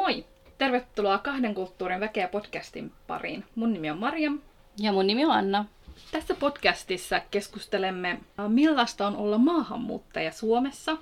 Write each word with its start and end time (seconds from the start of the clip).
Moi! 0.00 0.24
Tervetuloa 0.58 1.18
Kahden 1.18 1.54
kulttuurin 1.54 2.00
väkeä 2.00 2.28
podcastin 2.28 2.92
pariin. 3.06 3.44
Mun 3.54 3.72
nimi 3.72 3.90
on 3.90 3.98
Mariam. 3.98 4.40
Ja 4.78 4.92
mun 4.92 5.06
nimi 5.06 5.24
on 5.24 5.30
Anna. 5.30 5.64
Tässä 6.12 6.34
podcastissa 6.34 7.20
keskustelemme, 7.30 8.10
äh, 8.10 8.48
millaista 8.48 9.06
on 9.06 9.16
olla 9.16 9.38
maahanmuuttaja 9.38 10.32
Suomessa. 10.32 10.96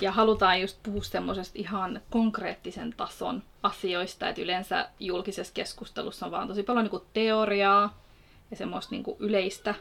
Ja 0.00 0.12
halutaan 0.12 0.60
just 0.60 0.78
puhua 0.82 1.02
semmoisesta 1.02 1.58
ihan 1.58 2.00
konkreettisen 2.10 2.94
tason 2.96 3.42
asioista, 3.62 4.28
että 4.28 4.42
yleensä 4.42 4.88
julkisessa 5.00 5.54
keskustelussa 5.54 6.26
on 6.26 6.32
vaan 6.32 6.48
tosi 6.48 6.62
paljon 6.62 6.88
niin 6.92 7.02
teoriaa 7.12 7.98
ja 8.50 8.56
semmoista 8.56 8.94
niin 8.94 9.04
yleistä 9.18 9.74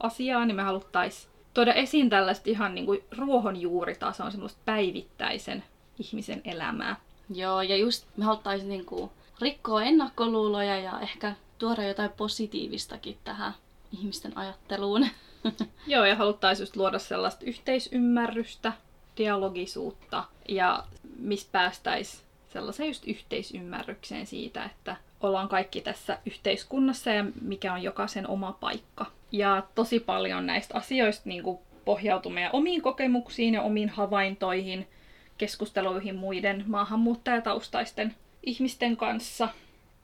asiaa, 0.00 0.44
niin 0.44 0.56
me 0.56 0.62
haluttaisiin 0.62 1.32
tuoda 1.54 1.72
esiin 1.72 2.10
tällaista 2.10 2.50
ihan 2.50 2.74
niin 2.74 2.86
kuin 2.86 3.04
ruohonjuuritason 3.18 4.32
semmoista 4.32 4.60
päivittäisen 4.64 5.64
ihmisen 5.98 6.40
elämää. 6.44 6.96
Joo, 7.34 7.62
ja 7.62 7.76
just 7.76 8.06
me 8.16 8.24
haluttaisiin 8.24 8.68
niinku 8.68 9.12
rikkoa 9.40 9.82
ennakkoluuloja 9.82 10.78
ja 10.78 11.00
ehkä 11.00 11.34
tuoda 11.58 11.84
jotain 11.84 12.10
positiivistakin 12.10 13.18
tähän 13.24 13.52
ihmisten 13.92 14.38
ajatteluun. 14.38 15.06
Joo, 15.86 16.04
ja 16.04 16.16
haluttaisiin 16.16 16.62
just 16.62 16.76
luoda 16.76 16.98
sellaista 16.98 17.44
yhteisymmärrystä, 17.44 18.72
dialogisuutta 19.16 20.24
ja 20.48 20.84
missä 21.18 21.48
päästäisiin 21.52 22.24
sellaiseen 22.52 22.88
just 22.88 23.08
yhteisymmärrykseen 23.08 24.26
siitä, 24.26 24.64
että 24.64 24.96
ollaan 25.20 25.48
kaikki 25.48 25.80
tässä 25.80 26.18
yhteiskunnassa 26.26 27.10
ja 27.10 27.24
mikä 27.42 27.72
on 27.72 27.82
jokaisen 27.82 28.28
oma 28.28 28.52
paikka. 28.52 29.06
Ja 29.32 29.62
tosi 29.74 30.00
paljon 30.00 30.46
näistä 30.46 30.74
asioista 30.74 31.28
niin 31.28 31.42
kuin 31.42 31.58
pohjautuu 31.84 32.32
meidän 32.32 32.50
omiin 32.52 32.82
kokemuksiin 32.82 33.54
ja 33.54 33.62
omiin 33.62 33.88
havaintoihin, 33.88 34.88
keskusteluihin 35.40 36.16
muiden 36.16 36.64
maahanmuuttajataustaisten 36.66 38.14
ihmisten 38.42 38.96
kanssa. 38.96 39.48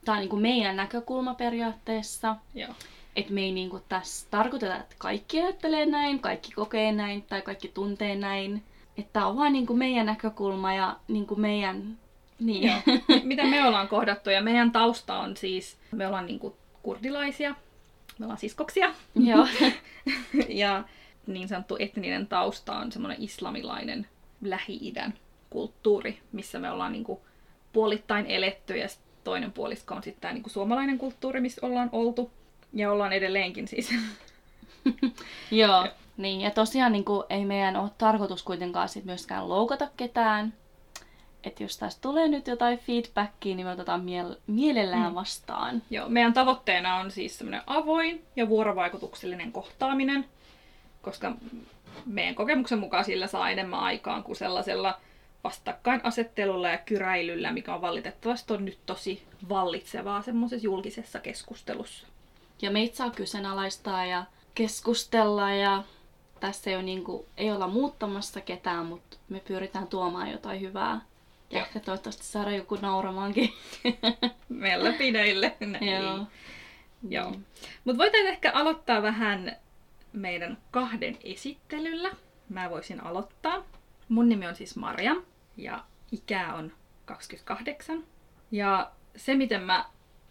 Tämä 0.04 0.16
on 0.16 0.20
niin 0.20 0.30
kuin 0.30 0.42
meidän 0.42 0.76
näkökulma 0.76 1.34
periaatteessa. 1.34 2.36
Joo. 2.54 2.74
Että 3.16 3.32
me 3.32 3.40
ei 3.40 3.52
niin 3.52 3.70
kuin 3.70 3.82
tässä 3.88 4.26
tarkoiteta, 4.30 4.76
että 4.76 4.94
kaikki 4.98 5.42
ajattelee 5.42 5.86
näin, 5.86 6.20
kaikki 6.20 6.52
kokee 6.52 6.92
näin 6.92 7.22
tai 7.22 7.42
kaikki 7.42 7.68
tuntee 7.68 8.14
näin. 8.14 8.62
Että 8.98 9.12
tämä 9.12 9.26
on 9.26 9.36
vaan 9.36 9.52
niin 9.52 9.66
kuin 9.66 9.78
meidän 9.78 10.06
näkökulma 10.06 10.74
ja 10.74 10.96
niin 11.08 11.26
kuin 11.26 11.40
meidän... 11.40 11.98
Niin. 12.40 12.62
Joo. 12.62 12.98
Mitä 13.22 13.44
me 13.44 13.64
ollaan 13.64 13.88
kohdattu 13.88 14.30
ja 14.30 14.42
meidän 14.42 14.72
tausta 14.72 15.18
on 15.18 15.36
siis, 15.36 15.76
me 15.92 16.06
ollaan 16.06 16.26
niin 16.26 16.38
kuin 16.38 16.54
kurdilaisia, 16.82 17.54
me 18.18 18.26
ollaan 18.26 18.38
siskoksia. 18.38 18.94
Joo. 19.14 19.46
ja 20.48 20.84
niin 21.26 21.48
sanottu 21.48 21.76
etninen 21.78 22.26
tausta 22.26 22.78
on 22.78 22.92
semmoinen 22.92 23.22
islamilainen 23.22 24.06
Lähi-idän 24.42 25.14
kulttuuri, 25.50 26.18
missä 26.32 26.58
me 26.58 26.70
ollaan 26.70 26.92
niinku 26.92 27.20
puolittain 27.72 28.26
eletty 28.26 28.76
ja 28.76 28.86
toinen 29.24 29.52
puolisko 29.52 29.94
on 29.94 30.02
sitten 30.02 30.20
tämä 30.20 30.34
niinku 30.34 30.50
suomalainen 30.50 30.98
kulttuuri, 30.98 31.40
missä 31.40 31.66
ollaan 31.66 31.88
oltu 31.92 32.30
ja 32.72 32.92
ollaan 32.92 33.12
edelleenkin 33.12 33.68
siis. 33.68 33.94
Joo, 35.50 35.88
niin 36.16 36.40
ja 36.40 36.50
tosiaan 36.50 36.92
niin 36.92 37.04
kuin, 37.04 37.24
ei 37.30 37.44
meidän 37.44 37.76
ole 37.76 37.90
tarkoitus 37.98 38.42
kuitenkaan 38.42 38.88
sit 38.88 39.04
myöskään 39.04 39.48
loukata 39.48 39.88
ketään. 39.96 40.54
Että 41.44 41.62
jos 41.62 41.78
tästä 41.78 42.00
tulee 42.00 42.28
nyt 42.28 42.46
jotain 42.46 42.78
feedbackia, 42.78 43.56
niin 43.56 43.66
me 43.66 43.72
otetaan 43.72 44.00
miel- 44.00 44.36
mielellään 44.46 45.12
mm. 45.12 45.14
vastaan. 45.14 45.82
Joo, 45.90 46.08
meidän 46.08 46.32
tavoitteena 46.32 46.96
on 46.96 47.10
siis 47.10 47.38
semmoinen 47.38 47.62
avoin 47.66 48.24
ja 48.36 48.48
vuorovaikutuksellinen 48.48 49.52
kohtaaminen, 49.52 50.24
koska 51.02 51.32
meidän 52.06 52.34
kokemuksen 52.34 52.78
mukaan 52.78 53.04
sillä 53.04 53.26
saa 53.26 53.50
enemmän 53.50 53.80
aikaan 53.80 54.22
kuin 54.22 54.36
sellaisella 54.36 55.00
vastakkainasettelulla 55.46 56.68
ja 56.68 56.78
kyräilyllä, 56.78 57.52
mikä 57.52 57.74
on 57.74 57.80
valitettavasti 57.80 58.52
on 58.52 58.64
nyt 58.64 58.78
tosi 58.86 59.22
vallitsevaa 59.48 60.22
semmoisessa 60.22 60.64
julkisessa 60.64 61.18
keskustelussa. 61.18 62.06
Ja 62.62 62.70
meitä 62.70 62.96
saa 62.96 63.10
kyseenalaistaa 63.10 64.06
ja 64.06 64.24
keskustella 64.54 65.50
ja 65.50 65.84
tässä 66.40 66.70
ei, 66.70 66.76
ole 66.76 66.82
niin 66.82 67.04
kuin, 67.04 67.26
ei 67.36 67.52
olla 67.52 67.68
muuttamassa 67.68 68.40
ketään, 68.40 68.86
mutta 68.86 69.16
me 69.28 69.40
pyritään 69.40 69.86
tuomaan 69.86 70.30
jotain 70.30 70.60
hyvää. 70.60 71.00
Ja 71.50 71.58
ehkä 71.58 71.80
toivottavasti 71.80 72.24
saada 72.24 72.50
joku 72.50 72.78
nauramaankin. 72.82 73.52
Meillä 74.48 74.92
pideille. 74.92 75.56
Joo. 76.00 76.26
Joo. 77.08 77.30
Mutta 77.84 77.98
voitaisiin 77.98 78.32
ehkä 78.32 78.52
aloittaa 78.52 79.02
vähän 79.02 79.56
meidän 80.12 80.58
kahden 80.70 81.18
esittelyllä. 81.24 82.10
Mä 82.48 82.70
voisin 82.70 83.04
aloittaa. 83.04 83.64
Mun 84.08 84.28
nimi 84.28 84.46
on 84.46 84.56
siis 84.56 84.76
Marja 84.76 85.16
ja 85.56 85.84
ikä 86.12 86.54
on 86.54 86.72
28. 87.04 88.04
Ja 88.50 88.90
se, 89.16 89.34
miten 89.34 89.62
mä 89.62 89.84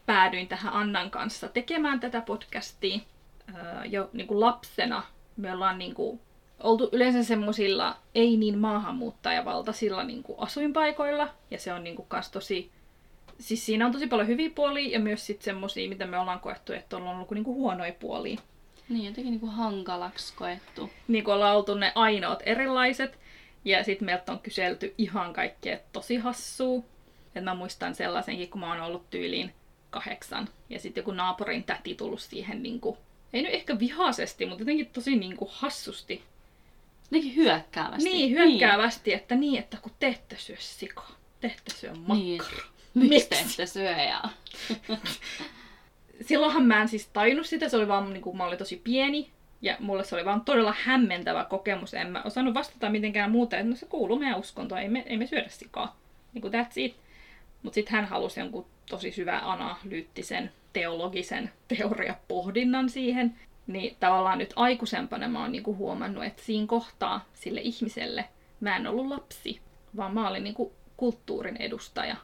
päädyin 0.05 0.47
tähän 0.47 0.73
Annan 0.73 1.11
kanssa 1.11 1.47
tekemään 1.47 1.99
tätä 1.99 2.21
podcastia 2.21 2.99
jo 3.89 4.09
niin 4.13 4.27
kuin 4.27 4.39
lapsena, 4.39 5.03
me 5.37 5.53
ollaan 5.53 5.77
niin 5.77 5.95
kuin 5.95 6.19
oltu 6.59 6.89
yleensä 6.91 7.23
semmoisilla 7.23 7.97
ei 8.15 8.37
niin 8.37 8.57
maahanmuuttajavaltaisilla 8.57 10.03
niin 10.03 10.23
kuin 10.23 10.39
asuinpaikoilla. 10.39 11.29
Ja 11.51 11.59
se 11.59 11.73
on 11.73 11.83
niin 11.83 11.95
kuin 11.95 12.07
kas 12.07 12.31
tosi... 12.31 12.71
Siis 13.39 13.65
siinä 13.65 13.85
on 13.85 13.91
tosi 13.91 14.07
paljon 14.07 14.27
hyviä 14.27 14.49
puolia 14.55 14.89
ja 14.89 14.99
myös 14.99 15.25
sitten 15.25 15.45
semmoisia, 15.45 15.89
mitä 15.89 16.07
me 16.07 16.19
ollaan 16.19 16.39
koettu, 16.39 16.73
että 16.73 16.97
on 16.97 17.07
ollut 17.07 17.31
niin 17.31 17.43
kuin 17.43 17.55
huonoja 17.55 17.93
puolia. 17.93 18.39
Niin, 18.89 19.05
jotenkin 19.05 19.31
niin 19.31 19.39
kuin 19.39 19.51
hankalaksi 19.51 20.33
koettu. 20.35 20.89
Niin 21.07 21.23
kuin 21.23 21.35
ollaan 21.35 21.57
oltu 21.57 21.73
ne 21.73 21.91
ainoat 21.95 22.43
erilaiset. 22.45 23.19
Ja 23.65 23.83
sitten 23.83 24.05
meiltä 24.05 24.31
on 24.31 24.39
kyselty 24.39 24.93
ihan 24.97 25.33
kaikkea 25.33 25.77
tosi 25.93 26.15
hassua. 26.15 26.83
Et 27.35 27.43
mä 27.43 27.55
muistan 27.55 27.95
sellaisenkin, 27.95 28.49
kun 28.49 28.61
mä 28.61 28.69
oon 28.69 28.81
ollut 28.81 29.09
tyyliin 29.09 29.53
kahdeksan. 29.89 30.49
Ja 30.69 30.79
sitten 30.79 31.01
joku 31.01 31.11
naapurin 31.11 31.63
täti 31.63 31.95
tullut 31.95 32.21
siihen, 32.21 32.63
niin 32.63 32.79
kuin, 32.79 32.97
ei 33.33 33.41
nyt 33.41 33.53
ehkä 33.53 33.79
vihaisesti, 33.79 34.45
mutta 34.45 34.61
jotenkin 34.61 34.89
tosi 34.93 35.15
niin 35.15 35.37
kuin 35.37 35.51
hassusti. 35.53 36.23
Jotenkin 37.03 37.35
hyökkäävästi. 37.35 38.09
Niin, 38.09 38.31
hyökkäävästi, 38.31 39.09
niin. 39.09 39.19
että 39.19 39.35
niin, 39.35 39.59
että 39.59 39.77
kun 39.81 39.91
te 39.99 40.07
ette 40.07 40.35
syö 40.39 40.55
sikaa, 40.59 41.11
te 41.41 41.47
ette 41.47 41.73
syö 41.75 41.93
makkara. 41.93 42.15
Niin. 42.15 42.41
Miksi 43.09 43.29
te 43.29 43.39
ette 43.39 43.65
syö 43.65 43.91
ja... 43.91 44.21
Silloinhan 46.27 46.65
mä 46.65 46.81
en 46.81 46.87
siis 46.87 47.07
tajunnut 47.07 47.45
sitä, 47.45 47.69
se 47.69 47.77
oli 47.77 47.87
vaan, 47.87 48.13
niin 48.13 48.23
kuin, 48.23 48.37
mä 48.37 48.45
olin 48.45 48.57
tosi 48.57 48.81
pieni. 48.83 49.31
Ja 49.61 49.77
mulle 49.79 50.03
se 50.03 50.16
oli 50.16 50.25
vaan 50.25 50.41
todella 50.41 50.75
hämmentävä 50.83 51.45
kokemus. 51.45 51.93
En 51.93 52.11
mä 52.11 52.21
osannut 52.25 52.53
vastata 52.53 52.89
mitenkään 52.89 53.31
muuta, 53.31 53.57
että 53.57 53.69
no 53.69 53.75
se 53.75 53.85
kuuluu 53.85 54.19
meidän 54.19 54.39
uskontoon, 54.39 54.81
ei 54.81 54.89
me, 54.89 55.03
ei 55.07 55.17
me 55.17 55.27
syödä 55.27 55.49
sikaa. 55.49 55.95
Niin 56.33 56.41
kuin 56.41 56.53
that's 56.53 56.73
it. 56.75 56.95
Mutta 57.63 57.75
sitten 57.75 57.95
hän 57.95 58.05
halusi 58.05 58.39
jonkun 58.39 58.66
tosi 58.89 59.11
syvä 59.11 59.41
analyyttisen, 59.43 60.51
teologisen 60.73 61.51
teoriapohdinnan 61.67 62.89
siihen. 62.89 63.35
Niin 63.67 63.95
tavallaan 63.99 64.38
nyt 64.38 64.53
aikuisempana 64.55 65.27
mä 65.27 65.41
oon 65.41 65.51
niinku 65.51 65.75
huomannut, 65.75 66.23
että 66.23 66.43
siinä 66.43 66.67
kohtaa 66.67 67.25
sille 67.33 67.61
ihmiselle 67.61 68.25
mä 68.59 68.75
en 68.75 68.87
ollut 68.87 69.07
lapsi, 69.07 69.61
vaan 69.97 70.13
mä 70.13 70.29
olin 70.29 70.43
niinku 70.43 70.73
kulttuurin 70.97 71.57
edustaja. 71.57 72.16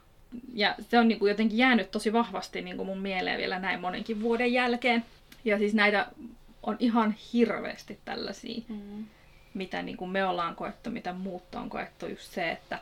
Ja 0.53 0.75
se 0.79 0.99
on 0.99 1.07
niinku 1.07 1.27
jotenkin 1.27 1.57
jäänyt 1.57 1.91
tosi 1.91 2.13
vahvasti 2.13 2.61
niinku 2.61 2.85
mun 2.85 3.01
mieleen 3.01 3.37
vielä 3.37 3.59
näin 3.59 3.81
monenkin 3.81 4.21
vuoden 4.21 4.53
jälkeen. 4.53 5.05
Ja 5.45 5.57
siis 5.57 5.73
näitä 5.73 6.07
on 6.63 6.75
ihan 6.79 7.15
hirveästi 7.33 7.99
tällaisia, 8.05 8.61
mm. 8.67 9.05
mitä 9.53 9.81
niin 9.81 9.97
kuin 9.97 10.11
me 10.11 10.25
ollaan 10.25 10.55
koettu, 10.55 10.89
mitä 10.91 11.13
muut 11.13 11.55
on 11.55 11.69
koettu. 11.69 12.07
Just 12.07 12.31
se, 12.31 12.51
että, 12.51 12.79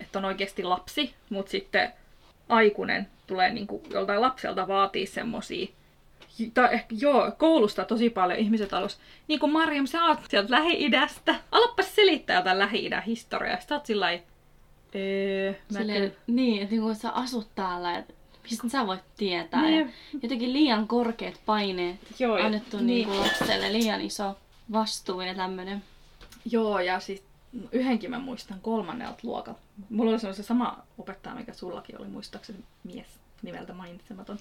että 0.00 0.18
on 0.18 0.24
oikeasti 0.24 0.62
lapsi, 0.62 1.14
mutta 1.30 1.50
sitten 1.50 1.92
aikuinen 2.48 3.08
tulee 3.26 3.52
niin 3.52 3.66
kuin 3.66 3.82
joltain 3.90 4.20
lapselta 4.20 4.68
vaatii 4.68 5.06
semmosia 5.06 5.66
tai 6.54 6.74
ehkä, 6.74 6.94
joo, 6.98 7.32
koulusta 7.38 7.84
tosi 7.84 8.10
paljon 8.10 8.38
ihmiset 8.38 8.72
alus. 8.72 8.98
Niin 9.28 9.40
kuin 9.40 9.52
Marjam, 9.52 9.86
sä 9.86 10.04
oot 10.04 10.18
sieltä 10.28 10.50
Lähi-idästä. 10.50 11.34
Alappas 11.50 11.94
selittää 11.94 12.36
jotain 12.36 12.58
Lähi-idän 12.58 13.02
historiaa. 13.02 13.58
Sitten 13.58 13.74
oot 13.74 13.86
sillä 13.86 14.06
öö, 14.94 15.52
Silleen, 15.70 16.16
Niin, 16.26 16.62
että 16.62 16.74
niin 16.74 16.94
sä 16.94 17.10
asut 17.10 17.48
täällä, 17.54 17.98
että 17.98 18.14
mistä 18.42 18.68
sä 18.68 18.86
voit 18.86 19.00
tietää. 19.16 19.62
Niin. 19.62 19.80
Ja 19.80 19.92
jotenkin 20.22 20.52
liian 20.52 20.88
korkeat 20.88 21.40
paineet 21.46 21.96
Joo, 22.18 22.36
annettu 22.36 22.76
niin. 22.76 22.86
Niin 22.86 23.20
lapselle, 23.20 23.72
liian 23.72 24.00
iso 24.00 24.38
vastuu 24.72 25.20
ja 25.20 25.34
tämmönen. 25.34 25.82
Joo, 26.50 26.80
ja 26.80 27.00
siis 27.00 27.22
yhdenkin 27.72 28.10
mä 28.10 28.18
muistan 28.18 28.60
kolmannelta 28.62 29.18
luokalta. 29.22 29.60
Mulla 29.90 30.10
oli 30.10 30.34
se 30.34 30.42
sama 30.42 30.78
opettaja, 30.98 31.34
mikä 31.34 31.52
sullakin 31.52 32.00
oli, 32.00 32.08
muistaakseni 32.08 32.58
mies 32.84 33.06
nimeltä 33.42 33.72
mainitsematon. 33.72 34.38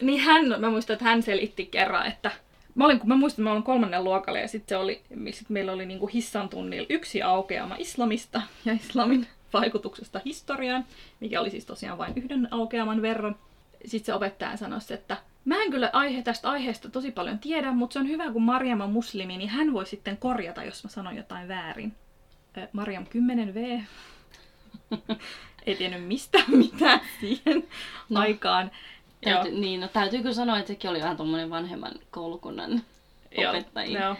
Niin 0.00 0.20
hän, 0.20 0.60
mä 0.60 0.70
muistan, 0.70 0.94
että 0.94 1.04
hän 1.04 1.22
selitti 1.22 1.66
kerran, 1.66 2.06
että 2.06 2.30
Mä, 2.74 2.84
olin, 2.84 2.98
kun 2.98 3.08
mä 3.08 3.16
muistan, 3.16 3.42
että 3.42 3.42
mä 3.42 3.52
olin 3.52 3.62
kolmannen 3.62 4.04
luokalle 4.04 4.40
ja 4.40 4.48
sitten 4.48 4.78
oli, 4.78 5.02
sit 5.32 5.50
meillä 5.50 5.72
oli 5.72 5.86
niinku 5.86 6.06
hissan 6.06 6.48
tunnilla 6.48 6.86
yksi 6.90 7.22
aukeama 7.22 7.76
islamista 7.78 8.42
ja 8.64 8.72
islamin 8.72 9.26
vaikutuksesta 9.52 10.20
historiaan, 10.24 10.84
mikä 11.20 11.40
oli 11.40 11.50
siis 11.50 11.66
tosiaan 11.66 11.98
vain 11.98 12.12
yhden 12.16 12.48
aukeaman 12.50 13.02
verran. 13.02 13.36
Sitten 13.84 14.06
se 14.06 14.14
opettaja 14.14 14.56
sanoi, 14.56 14.78
että 14.90 15.16
mä 15.44 15.62
en 15.62 15.70
kyllä 15.70 15.90
aihe, 15.92 16.22
tästä 16.22 16.50
aiheesta 16.50 16.90
tosi 16.90 17.10
paljon 17.10 17.38
tiedä, 17.38 17.72
mutta 17.72 17.92
se 17.92 17.98
on 17.98 18.08
hyvä, 18.08 18.32
kun 18.32 18.42
Marjam 18.42 18.80
on 18.80 18.90
muslimi, 18.92 19.36
niin 19.36 19.50
hän 19.50 19.72
voi 19.72 19.86
sitten 19.86 20.16
korjata, 20.16 20.64
jos 20.64 20.84
mä 20.84 20.90
sanon 20.90 21.16
jotain 21.16 21.48
väärin. 21.48 21.94
Marjam 22.72 23.04
10V. 23.04 23.80
ei 25.66 25.74
tiennyt 25.76 26.04
mistään 26.04 26.44
mitään 26.50 27.00
siihen 27.20 27.64
No. 28.08 28.20
aikaan. 28.20 28.70
Täyty, 29.24 29.50
niin, 29.50 29.80
no 29.80 29.88
täytyykö 29.88 30.32
sanoa, 30.32 30.58
että 30.58 30.68
sekin 30.68 30.90
oli 30.90 31.00
vähän 31.00 31.16
tuommoinen 31.16 31.50
vanhemman 31.50 31.92
koulukunnan 32.10 32.82
Joo, 33.38 33.50
opettajia. 33.52 34.00
joo. 34.04 34.16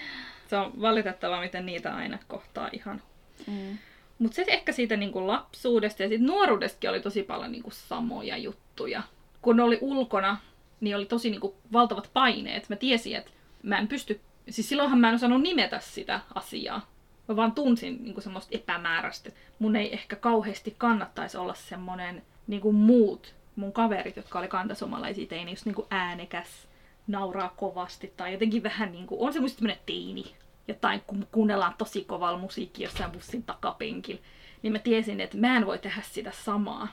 Se 0.49 0.57
on 0.57 0.73
valitettavaa, 0.81 1.41
miten 1.41 1.67
niitä 1.67 1.95
aina 1.97 2.19
kohtaa 2.29 2.69
ihan. 2.73 3.03
Mm. 3.47 3.79
Mutta 4.19 4.35
se 4.35 4.45
ehkä 4.49 4.73
siitä 4.73 4.97
niinku 4.97 5.27
lapsuudesta 5.27 6.03
ja 6.03 6.09
siitä 6.09 6.25
nuoruudestakin 6.25 6.91
oli 6.91 7.01
tosi 7.01 7.23
paljon 7.23 7.53
niinku 7.53 7.71
samoja 7.71 8.37
juttuja. 8.37 9.03
Kun 9.43 9.61
oli 9.61 9.79
ulkona, 9.81 10.37
niin 10.81 10.97
oli 10.97 11.07
tosi 11.07 11.31
niinku 11.31 11.55
valtavat 11.73 12.11
paineet. 12.13 12.69
Mä 12.69 12.77
tiesin, 12.77 13.17
että 13.17 13.31
mä 13.63 13.79
en 13.79 13.89
pysty... 13.89 14.21
Siis 14.51 14.69
silloinhan 14.69 14.99
mä 14.99 15.09
en 15.09 15.15
osannut 15.15 15.43
nimetä 15.43 15.81
sitä 15.81 16.21
asiaa. 16.35 16.87
Mä 17.29 17.37
vaan 17.37 17.53
tunsin 17.53 18.05
niinku 18.05 18.21
semmoista 18.21 18.57
epämääräistä. 18.57 19.31
Mun 19.59 19.77
ei 19.77 19.93
ehkä 19.93 20.17
kauheasti 20.17 20.75
kannattaisi 20.79 21.37
olla 21.37 21.55
semmonen 21.55 22.23
niinku 22.47 22.73
muut 22.73 23.35
mun 23.59 23.73
kaverit, 23.73 24.17
jotka 24.17 24.39
oli 24.39 24.49
kantasomalaisia 24.49 25.27
teini, 25.27 25.53
just 25.53 25.65
niinku 25.65 25.87
äänekäs, 25.91 26.69
nauraa 27.07 27.55
kovasti 27.57 28.13
tai 28.17 28.33
jotenkin 28.33 28.63
vähän 28.63 28.93
niinku, 28.93 29.25
on 29.25 29.33
semmoista 29.33 29.59
tämmönen 29.59 29.83
teini, 29.87 30.35
jotain 30.69 31.03
kun 31.07 31.27
kuunnellaan 31.33 31.75
tosi 31.79 32.05
kovalla 32.05 32.39
musiikkia 32.39 32.89
jossain 32.89 33.11
bussin 33.11 33.43
takapenkillä, 33.43 34.21
niin 34.63 34.73
mä 34.73 34.79
tiesin, 34.79 35.21
että 35.21 35.37
mä 35.37 35.57
en 35.57 35.67
voi 35.67 35.79
tehdä 35.79 36.03
sitä 36.03 36.31
samaa 36.31 36.89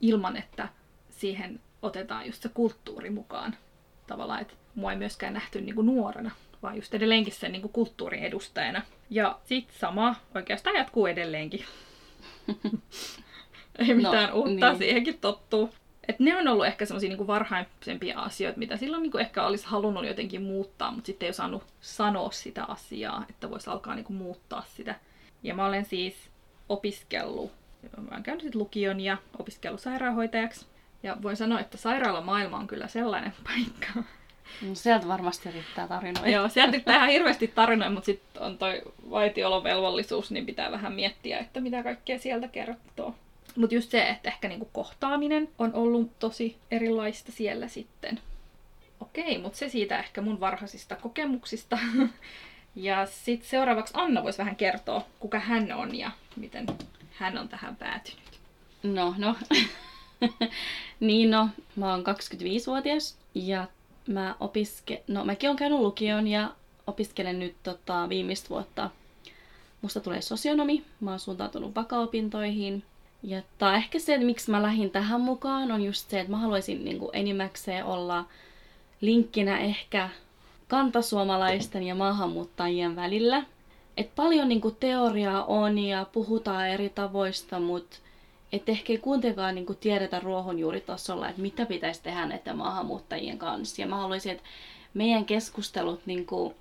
ilman, 0.00 0.36
että 0.36 0.68
siihen 1.10 1.60
otetaan 1.82 2.26
just 2.26 2.42
se 2.42 2.48
kulttuuri 2.48 3.10
mukaan. 3.10 3.56
Tavallaan, 4.06 4.40
että 4.40 4.54
mua 4.74 4.92
ei 4.92 4.98
myöskään 4.98 5.32
nähty 5.34 5.60
niinku 5.60 5.82
nuorena, 5.82 6.30
vaan 6.62 6.76
just 6.76 6.94
edelleenkin 6.94 7.32
sen 7.32 7.52
niinku 7.52 7.68
kulttuurin 7.68 8.22
edustajana. 8.22 8.82
Ja 9.10 9.38
sit 9.44 9.70
sama 9.70 10.14
oikeastaan 10.34 10.76
jatkuu 10.76 11.06
edelleenkin. 11.06 11.64
ei 13.78 13.94
mitään 13.94 14.30
no, 14.30 14.36
uutta, 14.36 14.68
niin. 14.68 14.78
siihenkin 14.78 15.18
tottuu. 15.18 15.70
Et 16.08 16.20
ne 16.20 16.36
on 16.36 16.48
ollut 16.48 16.66
ehkä 16.66 16.86
semmoisia 16.86 17.08
niinku 17.08 17.26
varhaisempia 17.26 18.20
asioita, 18.20 18.58
mitä 18.58 18.76
silloin 18.76 19.02
niinku 19.02 19.18
ehkä 19.18 19.46
olisi 19.46 19.66
halunnut 19.66 20.06
jotenkin 20.06 20.42
muuttaa, 20.42 20.90
mutta 20.90 21.06
sitten 21.06 21.26
ei 21.26 21.30
osannut 21.30 21.64
sanoa 21.80 22.30
sitä 22.30 22.64
asiaa, 22.64 23.24
että 23.30 23.50
voisi 23.50 23.70
alkaa 23.70 23.94
niinku 23.94 24.12
muuttaa 24.12 24.64
sitä. 24.76 24.94
Ja 25.42 25.54
mä 25.54 25.66
olen 25.66 25.84
siis 25.84 26.14
opiskellut, 26.68 27.52
mä 27.96 28.08
olen 28.10 28.22
käynyt 28.22 28.54
lukion 28.54 29.00
ja 29.00 29.16
opiskellut 29.38 29.80
sairaanhoitajaksi. 29.80 30.66
Ja 31.02 31.16
voin 31.22 31.36
sanoa, 31.36 31.60
että 31.60 31.76
sairaalamaailma 31.76 32.56
on 32.56 32.66
kyllä 32.66 32.88
sellainen 32.88 33.32
paikka. 33.44 34.02
No, 34.62 34.74
sieltä 34.74 35.08
varmasti 35.08 35.50
riittää 35.50 35.88
tarinoita. 35.88 36.28
Joo, 36.28 36.48
sieltä 36.48 36.72
riittää 36.72 36.96
ihan 36.96 37.08
hirveästi 37.08 37.48
tarinoita, 37.48 37.94
mutta 37.94 38.06
sitten 38.06 38.42
on 38.42 38.58
toi 38.58 38.82
vaitiolovelvollisuus, 39.10 40.30
niin 40.30 40.46
pitää 40.46 40.70
vähän 40.70 40.92
miettiä, 40.92 41.38
että 41.38 41.60
mitä 41.60 41.82
kaikkea 41.82 42.18
sieltä 42.18 42.48
kertoo. 42.48 43.14
Mutta 43.58 43.74
just 43.74 43.90
se, 43.90 44.08
että 44.08 44.28
ehkä 44.28 44.48
niinku 44.48 44.68
kohtaaminen 44.72 45.48
on 45.58 45.74
ollut 45.74 46.18
tosi 46.18 46.56
erilaista 46.70 47.32
siellä 47.32 47.68
sitten. 47.68 48.20
Okei, 49.00 49.38
mutta 49.38 49.58
se 49.58 49.68
siitä 49.68 49.98
ehkä 49.98 50.20
mun 50.20 50.40
varhaisista 50.40 50.96
kokemuksista. 50.96 51.78
ja 52.76 53.06
sitten 53.06 53.48
seuraavaksi 53.48 53.94
Anna 53.96 54.22
voisi 54.22 54.38
vähän 54.38 54.56
kertoa, 54.56 55.06
kuka 55.20 55.38
hän 55.38 55.72
on 55.72 55.94
ja 55.94 56.10
miten 56.36 56.66
hän 57.10 57.38
on 57.38 57.48
tähän 57.48 57.76
päätynyt. 57.76 58.40
No, 58.82 59.14
no. 59.18 59.36
niin 61.00 61.30
no, 61.30 61.48
mä 61.76 61.90
oon 61.90 62.04
25-vuotias 62.06 63.18
ja 63.34 63.66
mä 64.06 64.36
opiske... 64.40 65.02
No, 65.08 65.24
mäkin 65.24 65.50
oon 65.50 65.56
käynyt 65.56 65.78
lukion 65.80 66.26
ja 66.28 66.54
opiskelen 66.86 67.38
nyt 67.38 67.56
tota, 67.62 68.08
viimeistä 68.08 68.48
vuotta. 68.48 68.90
Musta 69.82 70.00
tulee 70.00 70.20
sosionomi. 70.20 70.84
Mä 71.00 71.10
oon 71.10 71.20
suuntautunut 71.20 71.74
vakaopintoihin. 71.74 72.84
Ja 73.22 73.42
tää 73.58 73.76
ehkä 73.76 73.98
se, 73.98 74.14
että 74.14 74.26
miksi 74.26 74.50
mä 74.50 74.62
lähdin 74.62 74.90
tähän 74.90 75.20
mukaan, 75.20 75.72
on 75.72 75.82
just 75.82 76.10
se, 76.10 76.20
että 76.20 76.30
mä 76.30 76.38
haluaisin 76.38 76.84
niin 76.84 76.98
kuin 76.98 77.10
enimmäkseen 77.12 77.84
olla 77.84 78.24
linkkinä 79.00 79.58
ehkä 79.58 80.08
kantasuomalaisten 80.68 81.82
ja 81.82 81.94
maahanmuuttajien 81.94 82.96
välillä. 82.96 83.42
Et 83.96 84.14
paljon 84.16 84.48
niin 84.48 84.60
kuin 84.60 84.76
teoriaa 84.80 85.44
on 85.44 85.78
ja 85.78 86.06
puhutaan 86.12 86.68
eri 86.68 86.88
tavoista, 86.88 87.60
mutta 87.60 87.96
et 88.52 88.68
ehkä 88.68 88.92
ei 88.92 88.98
kuitenkaan 88.98 89.54
niin 89.54 89.66
kuin 89.66 89.78
tiedetä 89.78 90.20
ruohonjuuritasolla, 90.20 91.28
että 91.28 91.42
mitä 91.42 91.66
pitäisi 91.66 92.02
tehdä 92.02 92.26
näiden 92.26 92.56
maahanmuuttajien 92.56 93.38
kanssa. 93.38 93.82
Ja 93.82 93.88
mä 93.88 93.96
haluaisin, 93.96 94.32
että 94.32 94.44
meidän 94.94 95.24
keskustelut 95.24 96.00
niin 96.06 96.26
kuin 96.26 96.54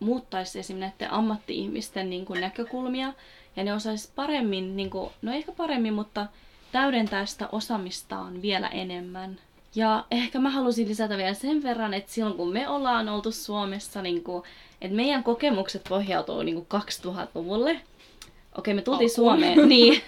muuttaisi 0.00 0.58
esimerkiksi 0.58 1.00
näiden 1.00 1.14
ammatti-ihmisten 1.14 2.10
niin 2.10 2.24
kuin 2.24 2.40
näkökulmia 2.40 3.12
ja 3.56 3.64
ne 3.64 3.74
osaisi 3.74 4.12
paremmin, 4.14 4.76
niin 4.76 4.90
kuin, 4.90 5.10
no 5.22 5.32
ehkä 5.32 5.52
paremmin, 5.52 5.94
mutta 5.94 6.26
täydentää 6.72 7.26
sitä 7.26 7.48
osaamistaan 7.52 8.42
vielä 8.42 8.68
enemmän. 8.68 9.38
Ja 9.74 10.04
ehkä 10.10 10.38
mä 10.38 10.50
halusin 10.50 10.88
lisätä 10.88 11.16
vielä 11.16 11.34
sen 11.34 11.62
verran, 11.62 11.94
että 11.94 12.12
silloin 12.12 12.36
kun 12.36 12.52
me 12.52 12.68
ollaan 12.68 13.08
oltu 13.08 13.32
Suomessa, 13.32 14.02
niin 14.02 14.24
kuin, 14.24 14.42
että 14.80 14.96
meidän 14.96 15.24
kokemukset 15.24 15.82
pohjautuu 15.88 16.42
niin 16.42 16.66
kuin 16.66 16.82
2000-luvulle. 16.82 17.80
Okei, 18.58 18.74
me 18.74 18.82
tultiin 18.82 19.10
Alkuun. 19.10 19.38
Suomeen, 19.38 19.68
niin, 19.68 20.02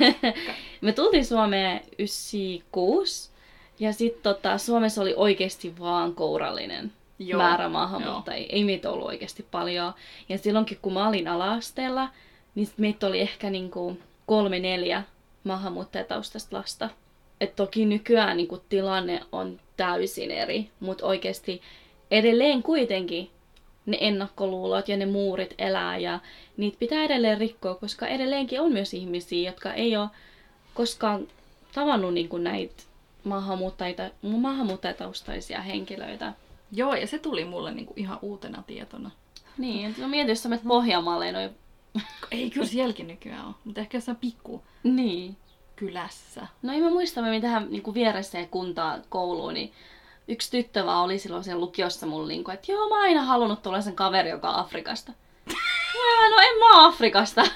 me 0.80 0.92
tultiin 0.92 1.26
Suomeen 1.26 1.80
96, 1.98 3.30
ja 3.78 3.92
sitten 3.92 4.22
tota, 4.22 4.58
Suomessa 4.58 5.02
oli 5.02 5.14
oikeasti 5.16 5.78
vaan 5.78 6.14
kourallinen 6.14 6.92
Joo, 7.18 7.38
määrä 7.38 7.68
maahanmuuttajia. 7.68 8.46
Ei 8.50 8.64
meitä 8.64 8.90
ollut 8.90 9.06
oikeasti 9.06 9.46
paljon. 9.50 9.92
Ja 10.28 10.38
silloinkin 10.38 10.78
kun 10.82 10.92
mä 10.92 11.08
olin 11.08 11.28
ala-asteella, 11.28 12.08
niin 12.56 12.68
meitä 12.76 13.06
oli 13.06 13.20
ehkä 13.20 13.50
niinku 13.50 13.98
kolme 14.26 14.58
neljä 14.58 15.02
maahanmuuttajataustaista 15.44 16.56
lasta. 16.56 16.88
Et 17.40 17.56
toki 17.56 17.84
nykyään 17.84 18.36
niinku 18.36 18.62
tilanne 18.68 19.20
on 19.32 19.60
täysin 19.76 20.30
eri, 20.30 20.70
mutta 20.80 21.06
oikeasti 21.06 21.62
edelleen 22.10 22.62
kuitenkin 22.62 23.30
ne 23.86 23.98
ennakkoluulot 24.00 24.88
ja 24.88 24.96
ne 24.96 25.06
muurit 25.06 25.54
elää 25.58 25.98
ja 25.98 26.20
niitä 26.56 26.78
pitää 26.78 27.04
edelleen 27.04 27.38
rikkoa, 27.38 27.74
koska 27.74 28.06
edelleenkin 28.06 28.60
on 28.60 28.72
myös 28.72 28.94
ihmisiä, 28.94 29.50
jotka 29.50 29.72
ei 29.72 29.96
ole 29.96 30.08
koskaan 30.74 31.26
tavannut 31.74 32.14
niinku 32.14 32.38
näitä 32.38 32.82
maahanmuuttajia, 33.24 34.10
maahanmuuttajataustaisia 34.22 35.60
henkilöitä. 35.60 36.32
Joo, 36.72 36.94
ja 36.94 37.06
se 37.06 37.18
tuli 37.18 37.44
mulle 37.44 37.74
niinku 37.74 37.92
ihan 37.96 38.18
uutena 38.22 38.62
tietona. 38.66 39.10
Niin, 39.58 39.94
no 39.98 40.08
mieti, 40.08 40.30
jos 40.30 40.42
sä 40.42 40.48
menet 40.48 40.64
Pohjanmaalle, 40.68 41.32
no 41.32 41.38
Ei 42.30 42.50
kyllä 42.50 42.66
sielläkin 42.66 43.06
nykyään 43.06 43.46
ole, 43.46 43.54
mutta 43.64 43.80
ehkä 43.80 43.96
jossain 43.96 44.16
pikku 44.16 44.62
niin. 44.82 45.36
kylässä. 45.76 46.46
No 46.62 46.72
ei 46.72 46.80
mä 46.80 46.90
muista, 46.90 47.22
me 47.22 47.40
tähän 47.40 47.66
niin 47.70 47.94
vieressä 47.94 48.46
kuntaa 48.50 48.98
kouluun, 49.08 49.54
niin 49.54 49.72
yksi 50.28 50.50
tyttö 50.50 50.86
vaan 50.86 51.04
oli 51.04 51.18
silloin 51.18 51.44
siellä 51.44 51.60
lukiossa 51.60 52.06
mulla, 52.06 52.28
niin 52.28 52.50
että 52.50 52.72
joo, 52.72 52.88
mä 52.88 52.94
oon 52.94 53.02
aina 53.02 53.22
halunnut 53.22 53.62
tulla 53.62 53.80
sen 53.80 53.96
kaveri, 53.96 54.30
joka 54.30 54.50
on 54.50 54.56
Afrikasta. 54.56 55.12
Mä, 55.46 56.28
no 56.30 56.40
en 56.40 56.58
mä 56.58 56.86
Afrikasta. 56.86 57.46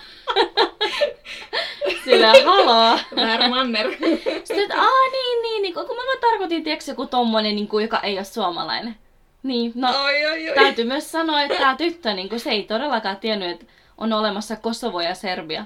Silleen, 2.04 2.44
haloo. 2.44 2.98
Väärä 3.16 3.48
manner. 3.48 3.90
Sitten, 3.90 4.62
että 4.62 4.80
aa 4.80 5.10
niin, 5.12 5.42
niin, 5.42 5.62
niin, 5.62 5.74
kun 5.74 5.82
mä 5.82 6.02
vaan 6.06 6.18
tarkoitin, 6.20 6.64
tiedätkö, 6.64 6.90
joku 6.90 7.06
tommonen, 7.06 7.56
niin 7.56 7.68
kuin, 7.68 7.82
joka 7.82 8.00
ei 8.00 8.16
ole 8.16 8.24
suomalainen. 8.24 8.96
Niin, 9.42 9.72
no 9.74 10.04
Oi, 10.04 10.26
oi, 10.26 10.48
oi. 10.48 10.54
täytyy 10.54 10.84
myös 10.84 11.12
sanoa, 11.12 11.42
että 11.42 11.58
tämä 11.58 11.76
tyttö, 11.76 12.14
niin 12.14 12.28
kuin, 12.28 12.40
se 12.40 12.50
ei 12.50 12.62
todellakaan 12.62 13.16
tiennyt, 13.16 13.50
että 13.50 13.66
on 14.00 14.12
olemassa 14.12 14.56
Kosovo 14.56 15.00
ja 15.00 15.14
Serbia. 15.14 15.64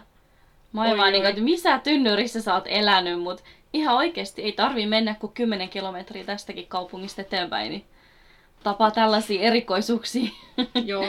Mä 0.72 0.82
Oi, 0.82 0.98
vaan 0.98 1.12
niin 1.12 1.22
kuin, 1.22 1.30
että 1.30 1.42
missä 1.42 1.78
tynnyrissä 1.78 2.42
sä 2.42 2.54
oot 2.54 2.64
elänyt, 2.66 3.22
mutta 3.22 3.44
ihan 3.72 3.96
oikeasti 3.96 4.42
ei 4.42 4.52
tarvii 4.52 4.86
mennä 4.86 5.14
kuin 5.14 5.32
10 5.32 5.68
kilometriä 5.68 6.24
tästäkin 6.24 6.66
kaupungista 6.66 7.20
eteenpäin, 7.20 7.70
niin 7.70 7.84
tapaa 8.62 8.90
tällaisia 8.90 9.42
erikoisuuksia. 9.42 10.30
Joo. 10.84 11.06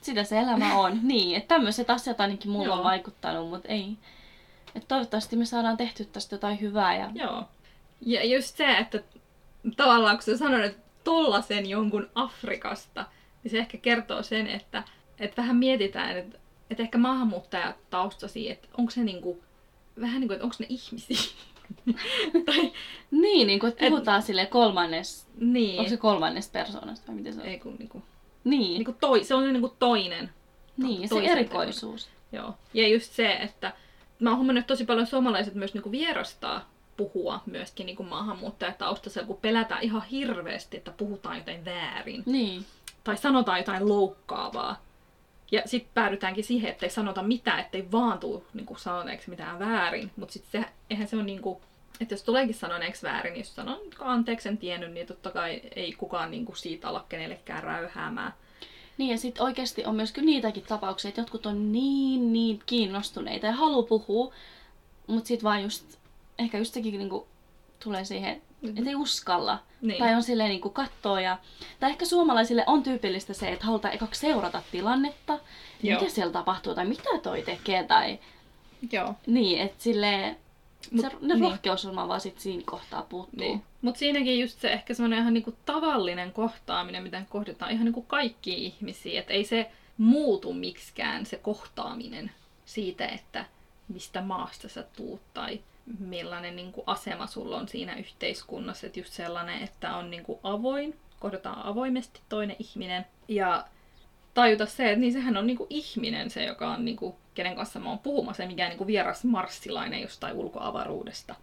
Sitä 0.00 0.24
se 0.24 0.38
elämä 0.38 0.78
on. 0.78 0.98
Niin, 1.02 1.36
että 1.36 1.54
tämmöiset 1.54 1.90
asiat 1.90 2.20
ainakin 2.20 2.50
mulla 2.50 2.72
on 2.72 2.78
Joo. 2.78 2.84
vaikuttanut, 2.84 3.50
mutta 3.50 3.68
ei. 3.68 3.96
Et 4.74 4.88
toivottavasti 4.88 5.36
me 5.36 5.44
saadaan 5.44 5.76
tehty 5.76 6.04
tästä 6.04 6.34
jotain 6.34 6.60
hyvää. 6.60 6.96
Ja... 6.96 7.10
Joo. 7.14 7.44
Ja 8.00 8.24
just 8.24 8.56
se, 8.56 8.76
että 8.76 9.02
tavallaan 9.76 10.16
kun 10.16 10.22
sä 10.22 10.36
sanoit, 10.36 10.64
että 10.64 10.82
tollasen 11.04 11.66
jonkun 11.66 12.10
Afrikasta, 12.14 13.06
niin 13.42 13.50
se 13.50 13.58
ehkä 13.58 13.78
kertoo 13.78 14.22
sen, 14.22 14.46
että, 14.46 14.82
että 15.20 15.42
vähän 15.42 15.56
mietitään, 15.56 16.16
että, 16.16 16.38
että 16.70 16.82
ehkä 16.82 16.98
maahanmuuttajataustaisia, 16.98 18.52
että 18.52 18.68
onko 18.78 18.90
se 18.90 19.04
niinku, 19.04 19.42
vähän 20.00 20.20
niin 20.20 20.28
kuin, 20.28 20.34
että 20.34 20.44
onko 20.44 20.56
ne 20.58 20.66
ihmisiä. 20.68 21.32
tai 22.46 22.72
Niin, 23.10 23.46
niin 23.46 23.60
kuin, 23.60 23.72
että 23.72 23.86
puhutaan 23.88 24.22
sille 24.22 24.46
kolmannes, 24.46 25.26
niin. 25.38 25.78
onko 25.78 25.90
se 25.90 25.96
kolmannes 25.96 26.48
persoonasta 26.48 27.06
vai 27.06 27.14
miten 27.16 27.34
se 27.34 27.40
on? 27.40 27.46
Ei 27.46 27.58
kun 27.58 27.76
niinku, 27.78 28.02
Niin, 28.44 28.74
niinku 28.74 28.96
toi, 29.00 29.24
se 29.24 29.34
on 29.34 29.52
niinku 29.52 29.74
toinen. 29.78 30.30
niin 30.76 31.02
ja 31.02 31.08
se 31.08 31.18
erikoisuus. 31.18 32.08
Joo. 32.32 32.54
Ja 32.74 32.88
just 32.88 33.12
se, 33.12 33.32
että 33.32 33.72
mä 34.20 34.30
oon 34.30 34.36
huomannut, 34.36 34.60
että 34.62 34.74
tosi 34.74 34.84
paljon 34.84 35.06
suomalaiset 35.06 35.54
myös 35.54 35.74
niinku 35.74 35.90
vierastaa 35.90 36.70
puhua 36.96 37.40
myöskin 37.46 37.86
niinku 37.86 38.02
maahanmuuttajataustaisella, 38.02 39.26
kun 39.26 39.38
pelätään 39.42 39.82
ihan 39.82 40.02
hirveästi, 40.02 40.76
että 40.76 40.90
puhutaan 40.90 41.36
jotain 41.36 41.64
väärin. 41.64 42.22
Niin. 42.26 42.64
Tai 43.04 43.16
sanotaan 43.16 43.58
jotain 43.58 43.88
loukkaavaa. 43.88 44.82
Ja 45.52 45.62
sitten 45.66 45.90
päädytäänkin 45.94 46.44
siihen, 46.44 46.70
että 46.70 46.86
ei 46.86 46.90
sanota 46.90 47.22
mitään, 47.22 47.60
ettei 47.60 47.92
vaan 47.92 48.18
tuu 48.18 48.46
niin 48.54 48.66
kuin 48.66 48.78
sanoneeksi 48.78 49.30
mitään 49.30 49.58
väärin. 49.58 50.10
Mutta 50.16 50.32
sitten 50.32 50.62
se, 50.62 50.68
eihän 50.90 51.08
se 51.08 51.16
ole 51.16 51.24
niin 51.24 51.42
kuin, 51.42 51.60
että 52.00 52.14
jos 52.14 52.22
tuleekin 52.22 52.54
sanoneeksi 52.54 53.02
väärin, 53.02 53.32
niin 53.32 53.40
jos 53.40 53.54
sanon 53.54 53.80
anteeksi 53.98 54.48
en 54.48 54.58
tiennyt, 54.58 54.92
niin 54.92 55.06
totta 55.06 55.30
kai 55.30 55.60
ei 55.76 55.92
kukaan 55.92 56.30
niin 56.30 56.44
kuin 56.44 56.56
siitä 56.56 56.88
ala 56.88 57.06
kenellekään 57.08 57.62
räyhäämään. 57.62 58.34
Niin 58.98 59.10
ja 59.10 59.18
sitten 59.18 59.42
oikeasti 59.44 59.84
on 59.84 59.94
myös 59.94 60.12
kyllä 60.12 60.26
niitäkin 60.26 60.64
tapauksia, 60.68 61.08
että 61.08 61.20
jotkut 61.20 61.46
on 61.46 61.72
niin 61.72 62.32
niin 62.32 62.62
kiinnostuneita 62.66 63.46
ja 63.46 63.52
halu 63.52 63.82
puhua, 63.82 64.32
mutta 65.06 65.28
sitten 65.28 65.44
vaan 65.44 65.62
just, 65.62 65.98
ehkä 66.38 66.58
just 66.58 66.74
sekin 66.74 66.98
niinku 66.98 67.26
tulee 67.84 68.04
siihen, 68.04 68.42
että 68.68 68.90
ei 68.90 68.94
uskalla. 68.94 69.58
Niin. 69.80 69.98
Tai 69.98 70.14
on 70.14 70.22
silleen 70.22 70.48
niinku 70.48 70.70
kattoo 70.70 71.18
ja... 71.18 71.38
Tai 71.80 71.90
ehkä 71.90 72.04
suomalaisille 72.04 72.64
on 72.66 72.82
tyypillistä 72.82 73.34
se, 73.34 73.48
että 73.52 73.66
halutaan 73.66 73.94
ekaksi 73.94 74.20
seurata 74.20 74.62
tilannetta. 74.72 75.38
Joo. 75.82 76.00
Mitä 76.00 76.12
siellä 76.12 76.32
tapahtuu 76.32 76.74
tai 76.74 76.86
mitä 76.86 77.10
toi 77.22 77.42
tekee 77.42 77.84
tai... 77.84 78.18
Joo. 78.92 79.14
Niin, 79.26 79.60
että 79.60 79.82
silleen... 79.82 80.36
Mut- 80.90 81.00
se, 81.00 81.10
ne 81.20 81.34
niin. 81.34 81.40
rohkeus 81.40 81.84
varmaan 81.84 82.08
vaan 82.08 82.20
sit 82.20 82.40
siinä 82.40 82.62
kohtaa 82.66 83.02
puuttuu. 83.02 83.40
Niin. 83.40 83.62
Mutta 83.82 83.98
siinäkin 83.98 84.40
just 84.40 84.60
se 84.60 84.72
ehkä 84.72 84.94
semmoinen 84.94 85.18
ihan 85.18 85.34
niinku 85.34 85.54
tavallinen 85.66 86.32
kohtaaminen, 86.32 87.02
mitä 87.02 87.22
kohdataan 87.28 87.70
ihan 87.70 87.84
niinku 87.84 88.02
kaikkia 88.02 88.56
ihmisiä. 88.56 89.20
Että 89.20 89.32
ei 89.32 89.44
se 89.44 89.70
muutu 89.98 90.52
miksikään 90.52 91.26
se 91.26 91.36
kohtaaminen 91.36 92.30
siitä, 92.64 93.06
että 93.06 93.44
mistä 93.88 94.20
maasta 94.20 94.68
sä 94.68 94.84
tuut 94.96 95.20
tai 95.34 95.60
millainen 95.98 96.56
niinku 96.56 96.84
asema 96.86 97.26
sulla 97.26 97.56
on 97.56 97.68
siinä 97.68 97.96
yhteiskunnassa. 97.96 98.86
Että 98.86 99.00
just 99.00 99.12
sellainen, 99.12 99.62
että 99.62 99.96
on 99.96 100.10
niinku 100.10 100.40
avoin, 100.42 100.96
kohdataan 101.20 101.66
avoimesti 101.66 102.20
toinen 102.28 102.56
ihminen 102.58 103.06
ja 103.28 103.64
tajuta 104.34 104.66
se, 104.66 104.86
että 104.88 105.00
niin 105.00 105.12
sehän 105.12 105.36
on 105.36 105.46
niinku 105.46 105.66
ihminen 105.70 106.30
se, 106.30 106.44
joka 106.44 106.72
on 106.72 106.84
niinku, 106.84 107.16
kenen 107.34 107.56
kanssa 107.56 107.80
mä 107.80 107.88
oon 107.88 107.98
puhumassa, 107.98 108.42
ei 108.42 108.48
mikään 108.48 108.70
niinku 108.70 108.86
vieras 108.86 109.24
marssilainen 109.24 110.02
jostain 110.02 110.36
ulkoavaruudesta. 110.36 111.34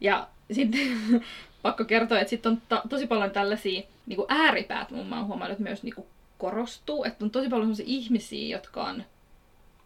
Ja 0.00 0.28
sitten 0.52 0.80
pakko 1.62 1.84
kertoa, 1.84 2.20
että 2.20 2.30
sitten 2.30 2.52
on 2.52 2.62
ta- 2.68 2.82
tosi 2.88 3.06
paljon 3.06 3.30
tällaisia 3.30 3.82
niinku 4.06 4.26
ääripäät, 4.28 4.90
mun 4.90 5.06
mä 5.06 5.16
oon 5.16 5.26
huomannut, 5.26 5.52
että 5.52 5.68
myös 5.68 5.82
niinku 5.82 6.06
korostuu. 6.38 7.04
Että 7.04 7.24
on 7.24 7.30
tosi 7.30 7.48
paljon 7.48 7.62
sellaisia 7.62 7.84
ihmisiä, 7.88 8.56
jotka 8.56 8.84
on, 8.84 9.04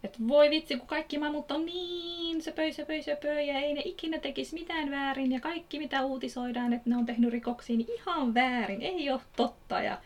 että 0.03 0.17
voi 0.27 0.49
vitsi, 0.49 0.77
kun 0.77 0.87
kaikki 0.87 1.17
mamut 1.17 1.51
on 1.51 1.65
niin 1.65 2.41
söpöi, 2.41 2.73
söpöi, 2.73 3.03
söpöi, 3.03 3.47
ja 3.47 3.59
ei 3.59 3.73
ne 3.73 3.81
ikinä 3.85 4.17
tekisi 4.19 4.53
mitään 4.53 4.91
väärin, 4.91 5.31
ja 5.31 5.39
kaikki 5.39 5.79
mitä 5.79 6.03
uutisoidaan, 6.05 6.73
että 6.73 6.89
ne 6.89 6.97
on 6.97 7.05
tehnyt 7.05 7.31
rikoksia, 7.31 7.77
niin 7.77 7.87
ihan 7.93 8.33
väärin, 8.33 8.81
ei 8.81 9.09
ole 9.09 9.21
totta. 9.35 9.81
Ja, 9.81 9.97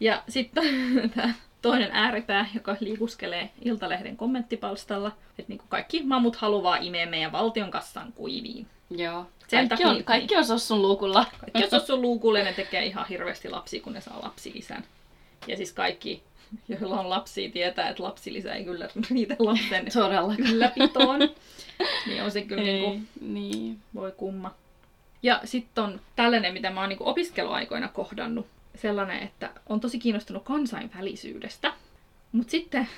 ja 0.00 0.22
sitten 0.28 0.64
tämä 1.14 1.34
toinen 1.62 1.90
ääripää, 1.92 2.46
joka 2.54 2.76
liikuskelee 2.80 3.50
Iltalehden 3.64 4.16
kommenttipalstalla, 4.16 5.12
että 5.38 5.52
niinku 5.52 5.64
kaikki 5.68 6.02
mamut 6.02 6.36
haluaa 6.36 6.76
imeä 6.76 7.06
meidän 7.06 7.32
valtion 7.32 7.70
kassan 7.70 8.12
kuiviin. 8.12 8.66
Joo. 8.90 9.26
Sen 9.48 9.68
Kaikki 9.68 9.84
takia- 9.84 9.88
on, 9.98 10.04
kaikki 10.04 10.36
on 10.36 10.44
sossun 10.44 10.82
luukulla. 10.82 11.26
Kaikki 11.40 11.74
on 11.76 11.80
sun 11.80 12.02
luukulle, 12.02 12.44
ne 12.44 12.52
tekee 12.52 12.86
ihan 12.86 13.06
hirveästi 13.08 13.48
lapsia, 13.48 13.82
kun 13.82 13.92
ne 13.92 14.00
saa 14.00 14.22
lapsilisän. 14.22 14.84
Ja 15.46 15.56
siis 15.56 15.72
kaikki, 15.72 16.22
joilla 16.68 17.00
on 17.00 17.10
lapsia, 17.10 17.50
tietää, 17.50 17.88
että 17.88 18.02
lapsilisä 18.02 18.54
ei 18.54 18.64
kyllä 18.64 18.88
riitä 19.10 19.36
lapsen 19.38 19.86
Todella. 19.92 20.34
ylläpitoon. 20.38 21.20
Niin 22.06 22.22
on 22.22 22.30
se 22.30 22.42
kyllä 22.42 22.62
Ei, 22.62 22.80
niinku, 22.80 23.06
niin. 23.20 23.78
voi 23.94 24.12
kumma. 24.12 24.54
Ja 25.22 25.40
sitten 25.44 25.84
on 25.84 26.00
tällainen, 26.16 26.52
mitä 26.52 26.70
mä 26.70 26.80
oon 26.80 26.88
niinku 26.88 27.08
opiskeluaikoina 27.08 27.88
kohdannut. 27.88 28.46
Sellainen, 28.74 29.22
että 29.22 29.50
on 29.68 29.80
tosi 29.80 29.98
kiinnostunut 29.98 30.42
kansainvälisyydestä. 30.42 31.72
Mutta 32.32 32.50
sitten 32.50 32.88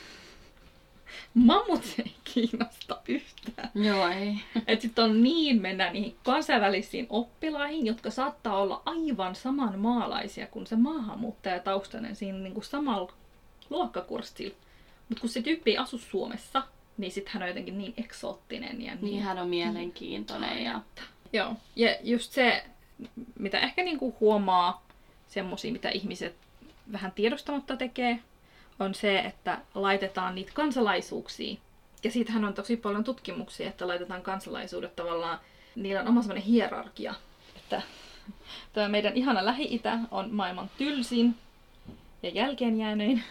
mammut 1.35 1.83
ei 1.99 2.13
kiinnosta 2.25 3.01
yhtään. 3.09 3.71
Joo, 3.75 4.09
ei. 4.09 4.35
Että 4.67 4.83
sitten 4.83 5.05
on 5.05 5.23
niin, 5.23 5.63
mennään 5.63 5.93
niihin 5.93 6.17
kansainvälisiin 6.25 7.07
oppilaihin, 7.11 7.87
jotka 7.87 8.11
saattaa 8.11 8.59
olla 8.59 8.83
aivan 8.85 9.35
saman 9.35 9.79
maalaisia 9.79 10.47
kuin 10.47 10.67
se 10.67 10.77
maahanmuuttajataustainen 10.77 12.17
siinä 12.17 12.39
niinku 12.39 12.63
samalla 12.63 13.13
luokkakurssilla. 13.71 14.57
Mutta 15.09 15.21
kun 15.21 15.31
se 15.31 15.43
tyyppi 15.43 15.71
ei 15.71 15.79
asu 15.79 15.99
Suomessa, 15.99 16.63
niin 16.99 17.13
sitten 17.13 17.33
hän 17.33 17.43
on 17.43 17.49
jotenkin 17.49 17.79
niin 17.79 17.95
eksoottinen 17.97 18.83
ja 18.83 18.95
niin... 18.95 19.05
Niin 19.05 19.23
hän 19.23 19.39
on 19.39 19.49
mielenkiintoinen 19.49 20.65
ja... 20.65 20.81
Joo, 21.33 21.55
ja 21.77 21.97
just 22.03 22.33
se, 22.33 22.65
mitä 23.39 23.61
ehkä 23.61 23.83
niinku 23.83 24.17
huomaa, 24.21 24.87
semmosia, 25.29 25.73
mitä 25.73 25.89
ihmiset 25.89 26.37
vähän 26.93 27.13
tiedostamatta 27.13 27.77
tekee, 27.77 28.19
on 28.79 28.95
se, 28.95 29.19
että 29.19 29.59
laitetaan 29.75 30.35
niitä 30.35 30.53
kansalaisuuksia. 30.55 31.57
Ja 32.05 32.11
siitähän 32.11 32.45
on 32.45 32.55
tosi 32.55 32.77
paljon 32.77 33.05
tutkimuksia, 33.05 33.69
että 33.69 33.89
laitetaan 33.89 34.23
kansalaisuudet 34.23 34.97
tavallaan, 34.97 35.39
niillä 35.77 36.01
on 36.01 36.09
oma 36.09 36.23
semmoinen 36.23 36.45
hierarkia. 36.45 37.15
Että 37.57 37.83
tämä 38.73 38.89
meidän 38.89 39.17
ihana 39.17 39.45
Lähi-Itä 39.45 39.99
on 40.11 40.35
maailman 40.35 40.71
tylsin 40.79 41.37
ja 42.23 42.31
jälkeenjäänein 42.31 43.23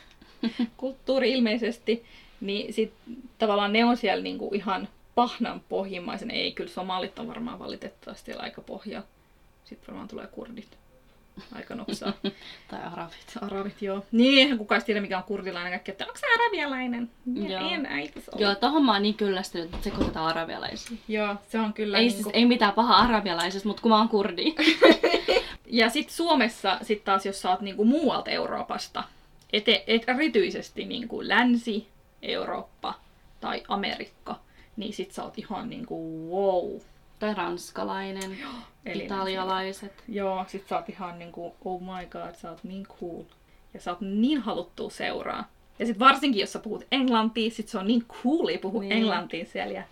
kulttuuri 0.77 1.32
ilmeisesti, 1.32 2.06
niin 2.42 2.74
sit 2.74 2.94
tavallaan 3.38 3.74
ne 3.74 3.86
on 3.86 3.98
siellä 3.98 4.24
niinku 4.24 4.51
ihan 4.54 4.88
pahnan 5.15 5.62
pohjimmaisen. 5.70 6.32
Ei, 6.32 6.51
kyllä 6.51 6.70
somalit 6.70 7.20
on 7.20 7.27
varmaan 7.27 7.60
valitettavasti 7.60 8.25
siellä 8.25 8.44
aika 8.44 8.62
pohja. 8.62 9.04
Sitten 9.65 9.88
varmaan 9.88 10.08
tulee 10.08 10.27
kurdit. 10.27 10.77
Aika 11.56 11.75
nopsaa. 11.75 12.13
Tai 12.72 12.80
arabit. 12.84 13.38
Arabit, 13.42 13.82
joo. 13.82 14.06
Niin, 14.12 14.39
eihän 14.39 14.58
kukaan 14.58 14.84
tiedä 14.84 15.01
mikä 15.01 15.18
on 15.18 15.24
kurdilainen. 15.24 15.72
Kaikki, 15.72 15.92
että 15.92 16.06
onko 16.06 16.18
se 16.20 16.25
arabialainen? 16.36 17.12
Joo. 17.34 17.48
Joo. 17.48 17.70
En 17.70 17.86
äitis 17.86 18.30
ollut. 18.30 18.42
Joo, 18.42 18.56
tohon 18.56 18.86
mä 18.86 18.94
oon 18.94 19.01
niin 19.01 19.15
kyllästynyt, 19.15 19.74
että 19.74 19.84
sekoitetaan 19.84 20.27
arabialaisia. 20.27 20.98
Joo, 21.08 21.36
se 21.50 21.60
on 21.60 21.74
kyllä 21.74 21.98
Ei, 21.98 22.08
niinku... 22.08 22.24
siis, 22.24 22.36
ei 22.36 22.46
mitään 22.46 22.74
pahaa 22.74 23.00
arabialaisesta, 23.00 23.68
mutta 23.68 23.82
kun 23.82 23.92
mä 23.92 23.98
oon 23.98 24.10
kurdi. 24.10 24.56
Ja 25.68 25.89
sitten 25.89 26.15
Suomessa, 26.15 26.80
sit 26.82 27.04
taas 27.04 27.25
jos 27.25 27.42
sä 27.42 27.50
oot 27.50 27.62
niinku 27.62 27.86
muualta 27.86 28.32
Euroopasta, 28.32 29.04
ete, 29.55 29.83
et, 29.88 30.09
erityisesti 30.09 30.85
niinku 30.85 31.27
Länsi-Eurooppa 31.27 32.93
tai 33.41 33.63
Amerikka, 33.67 34.39
niin 34.77 34.93
sit 34.93 35.12
sä 35.12 35.24
oot 35.24 35.38
ihan 35.38 35.69
niinku 35.69 36.29
wow. 36.31 36.81
tai 37.19 37.33
ranskalainen, 37.33 38.38
Eli 38.85 39.03
italialaiset. 39.03 40.03
Joo, 40.07 40.45
sit 40.47 40.67
sä 40.67 40.75
oot 40.77 40.89
ihan 40.89 41.19
niinku, 41.19 41.55
oh 41.65 41.81
my 41.81 42.05
god, 42.09 42.35
sä 42.35 42.50
oot 42.50 42.63
niin 42.63 42.85
cool. 42.88 43.24
Ja 43.74 43.79
sä 43.81 43.91
oot 43.91 44.01
niin 44.01 44.41
haluttu 44.41 44.89
seuraa. 44.89 45.50
Ja 45.79 45.85
sit 45.85 46.00
varsinkin, 46.00 46.39
jos 46.41 46.53
sä 46.53 46.59
puhut 46.59 46.85
englantia, 46.91 47.51
sit 47.51 47.67
se 47.67 47.77
on 47.77 47.88
niin 47.88 48.05
coolia 48.24 48.59
puhua 48.59 48.81
Niin. 48.81 48.89
niin. 48.89 49.01
englantia 49.01 49.45
siellä 49.45 49.74
ja 49.74 49.83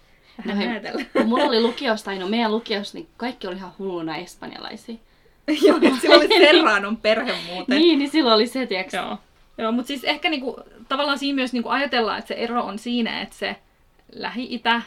No 0.45 0.53
vähän 0.53 0.67
näytellä. 0.69 1.05
kun 1.13 1.25
mulla 1.25 1.43
oli 1.43 1.61
lukiosta, 1.61 2.15
no 2.15 2.27
meidän 2.29 2.51
lukiossa, 2.51 2.97
niin 2.97 3.07
kaikki 3.17 3.47
oli 3.47 3.55
ihan 3.55 3.71
hulluna 3.79 4.17
espanjalaisia. 4.17 4.95
Joo, 5.67 5.79
sillä 6.01 6.15
oli 6.15 6.27
Serranon 6.27 6.97
perhe 6.97 7.33
muuten. 7.53 7.77
Niin, 7.77 7.99
niin 7.99 8.11
silloin 8.11 8.35
oli 8.35 8.47
se, 8.47 8.65
tiiäks, 8.65 8.93
Joo. 8.93 9.17
Joo, 9.57 9.71
mutta 9.71 9.87
siis 9.87 10.03
ehkä 10.03 10.29
niinku, 10.29 10.59
tavallaan 10.89 11.19
siinä 11.19 11.35
myös 11.35 11.53
niinku 11.53 11.69
ajatellaan, 11.69 12.19
että 12.19 12.27
se 12.27 12.33
ero 12.33 12.63
on 12.63 12.79
siinä, 12.79 13.21
että 13.21 13.35
se 13.35 13.55
Lähi-Itä 14.11 14.81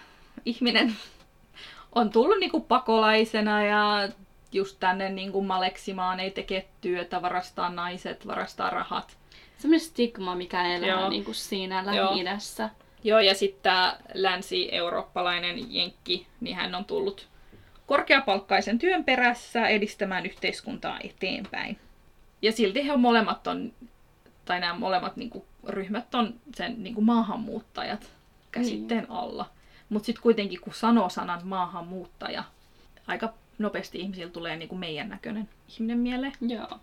ihminen 0.44 0.96
on 1.94 2.10
tullut 2.10 2.38
niinku 2.38 2.60
pakolaisena 2.60 3.64
ja 3.64 4.08
just 4.52 4.76
tänne 4.80 5.08
niinku 5.08 5.42
maleksimaan, 5.42 6.20
ei 6.20 6.30
tekee 6.30 6.68
työtä, 6.80 7.22
varastaa 7.22 7.70
naiset, 7.70 8.26
varastaa 8.26 8.70
rahat. 8.70 9.16
semmoinen 9.58 9.86
stigma, 9.86 10.34
mikä 10.34 10.66
elää 10.66 10.88
Joo. 10.88 11.08
niin 11.08 11.24
kuin 11.24 11.34
siinä 11.34 11.84
Joo. 11.94 12.10
Lähi-idässä. 12.10 12.70
Joo, 13.04 13.20
ja 13.20 13.34
sitten 13.34 13.62
tämä 13.62 13.96
länsi-eurooppalainen 14.14 15.74
jenkki, 15.74 16.26
niin 16.40 16.56
hän 16.56 16.74
on 16.74 16.84
tullut 16.84 17.28
korkeapalkkaisen 17.86 18.78
työn 18.78 19.04
perässä 19.04 19.68
edistämään 19.68 20.26
yhteiskuntaa 20.26 20.98
eteenpäin. 21.04 21.78
Ja 22.42 22.52
silti 22.52 22.86
he 22.86 22.96
molemmat 22.96 23.46
on, 23.46 23.72
tai 24.46 24.60
nämä 24.60 24.78
molemmat 24.78 25.16
niinku, 25.16 25.46
ryhmät 25.66 26.14
on 26.14 26.34
sen 26.54 26.82
niinku, 26.82 27.00
maahanmuuttajat 27.00 28.10
käsitteen 28.50 29.10
alla. 29.10 29.50
Mutta 29.88 30.06
sitten 30.06 30.22
kuitenkin, 30.22 30.60
kun 30.60 30.74
sanoo 30.74 31.08
sanan 31.08 31.46
maahanmuuttaja, 31.46 32.44
aika 33.06 33.34
nopeasti 33.58 34.00
ihmisillä 34.00 34.30
tulee 34.30 34.56
niinku, 34.56 34.76
meidän 34.76 35.08
näköinen 35.08 35.48
ihminen 35.68 35.98
mieleen. 35.98 36.32
Joo. 36.40 36.80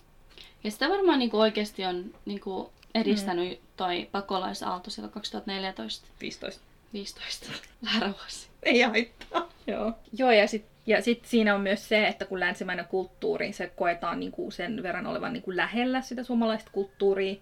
Ja 0.64 0.72
sitä 0.72 0.90
varmaan 0.90 1.20
niin 1.20 1.32
kuin 1.32 1.42
oikeasti 1.42 1.86
on 1.86 2.06
niin 2.26 2.40
kuin 2.40 2.70
edistänyt 2.96 3.60
mm. 3.60 3.68
toi 3.78 4.10
pakolaisaalto 4.12 4.90
silloin 4.90 5.14
2014 5.14 6.08
15. 6.22 6.62
15 6.94 7.52
Lärävuosi. 7.82 8.48
Ei 8.64 8.82
haittaa. 8.82 9.50
Joo. 9.68 9.94
Joo, 10.18 10.32
ja 10.32 10.48
sitten 10.48 10.73
ja 10.86 11.02
sit 11.02 11.26
siinä 11.26 11.56
on 11.56 11.62
myös 11.62 11.90
se, 11.90 12.08
että 12.08 12.26
kun 12.26 12.40
länsimäinen 12.40 12.86
kulttuuri, 12.86 13.54
se 13.54 13.68
koetaan 13.68 14.20
niinku 14.20 14.52
sen 14.52 14.84
verran 14.84 15.08
olevan 15.08 15.34
niinku 15.34 15.56
lähellä 15.56 16.02
sitä 16.02 16.24
suomalaista 16.24 16.72
kulttuuria. 16.72 17.36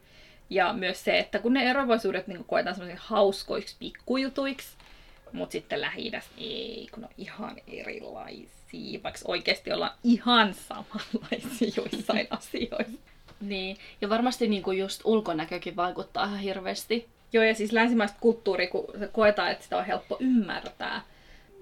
Ja 0.49 0.73
myös 0.73 1.03
se, 1.03 1.19
että 1.19 1.39
kun 1.39 1.53
ne 1.53 1.69
eroavaisuudet 1.69 2.27
niinku 2.27 2.43
koetaan 2.43 2.75
semmoisiksi 2.75 3.07
hauskoiksi 3.07 3.75
pikkujutuiksi, 3.79 4.69
mutta 5.31 5.51
sitten 5.51 5.81
lähi 5.81 6.11
ei, 6.37 6.87
kun 6.93 7.03
on 7.03 7.09
ihan 7.17 7.55
erilaisia, 7.67 9.03
vaikka 9.03 9.19
oikeasti 9.25 9.73
ollaan 9.73 9.95
ihan 10.03 10.53
samanlaisia 10.53 11.71
joissain 11.77 12.27
asioissa. 12.29 12.97
Niin, 13.41 13.77
ja 14.01 14.09
varmasti 14.09 14.47
niin 14.47 14.63
kuin 14.63 14.77
just 14.77 15.01
ulkonäkökin 15.03 15.75
vaikuttaa 15.75 16.25
ihan 16.25 16.39
hirveästi. 16.39 17.07
Joo, 17.33 17.43
ja 17.43 17.55
siis 17.55 17.71
länsimaista 17.71 18.17
kulttuuria, 18.21 18.69
kun 18.69 18.85
se 18.99 19.07
koetaan, 19.07 19.51
että 19.51 19.63
sitä 19.63 19.77
on 19.77 19.85
helppo 19.85 20.17
ymmärtää. 20.19 21.01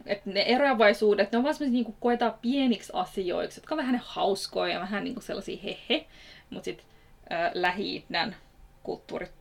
Että 0.06 0.30
ne 0.30 0.42
eroavaisuudet, 0.42 1.32
ne 1.32 1.38
on 1.38 1.44
vaan 1.44 1.56
semmoisia 1.56 1.84
niin 1.84 1.96
koetaan 2.00 2.34
pieniksi 2.42 2.92
asioiksi, 2.96 3.60
jotka 3.60 3.76
on 3.76 3.80
vähän 3.80 4.02
hauskoja 4.06 4.74
ja 4.74 4.80
vähän 4.80 5.04
niin 5.04 5.14
kuin 5.14 5.24
sellaisia 5.24 5.58
hehe. 5.64 6.06
Mutta 6.50 6.66
sitten 6.66 6.86
äh, 7.32 7.52
Lähi-idän 7.54 8.36
kulttuurit 8.84 9.32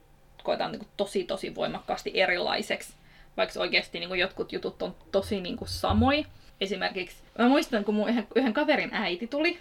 koetaan 0.42 0.72
niin 0.72 0.80
kuin 0.80 0.88
tosi 0.96 1.24
tosi 1.24 1.54
voimakkaasti 1.54 2.10
erilaiseksi. 2.14 2.92
Vaikka 3.36 3.60
oikeasti 3.60 3.98
niin 3.98 4.08
kuin 4.08 4.20
jotkut 4.20 4.52
jutut 4.52 4.82
on 4.82 4.94
tosi 5.12 5.40
niin 5.40 5.56
kuin 5.56 5.68
samoja. 5.68 6.24
Esimerkiksi, 6.60 7.16
mä 7.38 7.48
muistan, 7.48 7.84
kun 7.84 7.94
mun 7.94 8.08
yhden, 8.08 8.26
yhden 8.34 8.52
kaverin 8.52 8.94
äiti 8.94 9.26
tuli. 9.26 9.58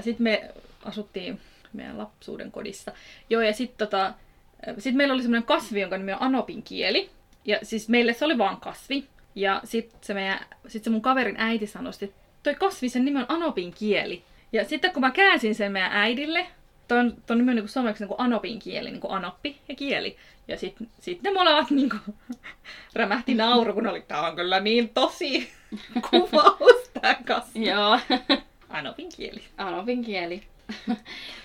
Sitten 0.00 0.24
me 0.24 0.50
asuttiin 0.84 1.40
meidän 1.72 1.98
lapsuuden 1.98 2.52
kodissa. 2.52 2.92
Joo, 3.30 3.42
ja 3.42 3.52
sitten 3.52 3.88
tota, 3.88 4.14
sit 4.78 4.94
meillä 4.94 5.14
oli 5.14 5.22
semmoinen 5.22 5.46
kasvi, 5.46 5.80
jonka 5.80 5.98
nimi 5.98 6.12
on 6.12 6.22
anopin 6.22 6.62
kieli. 6.62 7.10
Ja 7.44 7.58
siis 7.62 7.88
meille 7.88 8.12
se 8.12 8.24
oli 8.24 8.38
vaan 8.38 8.60
kasvi. 8.60 9.04
Ja 9.38 9.60
sitten 9.64 9.98
se, 10.00 10.14
meidän, 10.14 10.40
sit 10.68 10.84
se 10.84 10.90
mun 10.90 11.02
kaverin 11.02 11.36
äiti 11.38 11.66
sanoi, 11.66 11.92
että 12.02 12.16
toi 12.42 12.54
kasvi, 12.54 12.88
sen 12.88 13.04
nimi 13.04 13.18
on 13.18 13.26
anopin 13.28 13.74
kieli. 13.74 14.22
Ja 14.52 14.64
sitten 14.64 14.92
kun 14.92 15.00
mä 15.00 15.10
käänsin 15.10 15.54
sen 15.54 15.72
meidän 15.72 15.92
äidille, 15.92 16.46
ton, 16.88 17.14
ton 17.26 17.38
nimi 17.38 17.50
on 17.50 17.56
niin 17.56 17.68
suomeksi 17.68 18.04
niin 18.04 18.14
anopin 18.18 18.58
kieli, 18.58 18.90
niin 18.90 19.00
anoppi 19.08 19.58
ja 19.68 19.74
kieli. 19.74 20.16
Ja 20.48 20.58
sitten 20.58 20.88
sit 21.00 21.22
ne 21.22 21.32
molemmat 21.32 21.70
niin 21.70 21.90
kuin, 21.90 22.16
rämähti 22.94 23.34
nauru, 23.34 23.72
kun 23.72 23.86
oli, 23.86 24.00
tää 24.00 24.26
on 24.26 24.36
kyllä 24.36 24.60
niin 24.60 24.88
tosi 24.88 25.50
kuvaus 26.10 26.90
tää 27.00 27.16
kasvi. 27.26 27.68
Joo. 27.68 28.00
Anopin 28.68 29.08
kieli. 29.16 29.42
Anopin 29.56 30.04
kieli. 30.04 30.42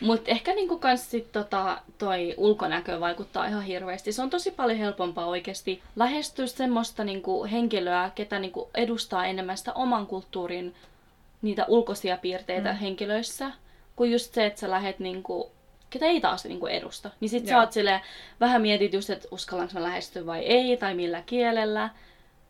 Mutta 0.02 0.32
ehkä 0.32 0.54
niinku 0.54 0.80
kans 0.80 1.12
sit 1.12 1.32
tota, 1.32 1.82
toi 1.98 2.34
ulkonäkö 2.38 3.00
vaikuttaa 3.00 3.46
ihan 3.46 3.64
hirveästi. 3.64 4.12
Se 4.12 4.22
on 4.22 4.30
tosi 4.30 4.52
paljon 4.52 4.80
helpompaa 4.80 5.26
oikeasti 5.26 5.82
lähestyä 5.96 6.48
semmoista 6.48 7.04
niinku 7.04 7.46
henkilöä, 7.46 8.12
ketä 8.16 8.40
niinku 8.40 8.70
edustaa 8.76 9.26
enemmän 9.26 9.58
sitä 9.58 9.74
oman 9.74 10.08
kulttuurin 10.08 10.76
niitä 11.42 11.66
ulkoisia 11.68 12.18
piirteitä 12.18 12.72
mm. 12.72 12.78
henkilöissä, 12.78 13.52
kuin 13.96 14.12
just 14.12 14.34
se, 14.34 14.46
että 14.46 14.60
sä 14.60 14.70
lähet 14.70 15.00
niinku, 15.00 15.52
ketä 15.90 16.06
ei 16.06 16.22
taas 16.22 16.46
niinku 16.46 16.68
edusta. 16.68 17.10
Niin 17.20 17.30
sit 17.30 17.44
Joo. 17.44 17.50
sä 17.50 17.60
oot 17.60 17.72
silleen, 17.72 18.02
vähän 18.40 18.62
mietit 18.62 18.94
just, 18.94 19.10
että 19.10 19.28
uskallanko 19.32 19.74
mä 19.74 19.84
lähestyä 19.84 20.26
vai 20.26 20.40
ei, 20.40 20.78
tai 20.78 20.94
millä 20.94 21.24
kielellä. 21.26 21.90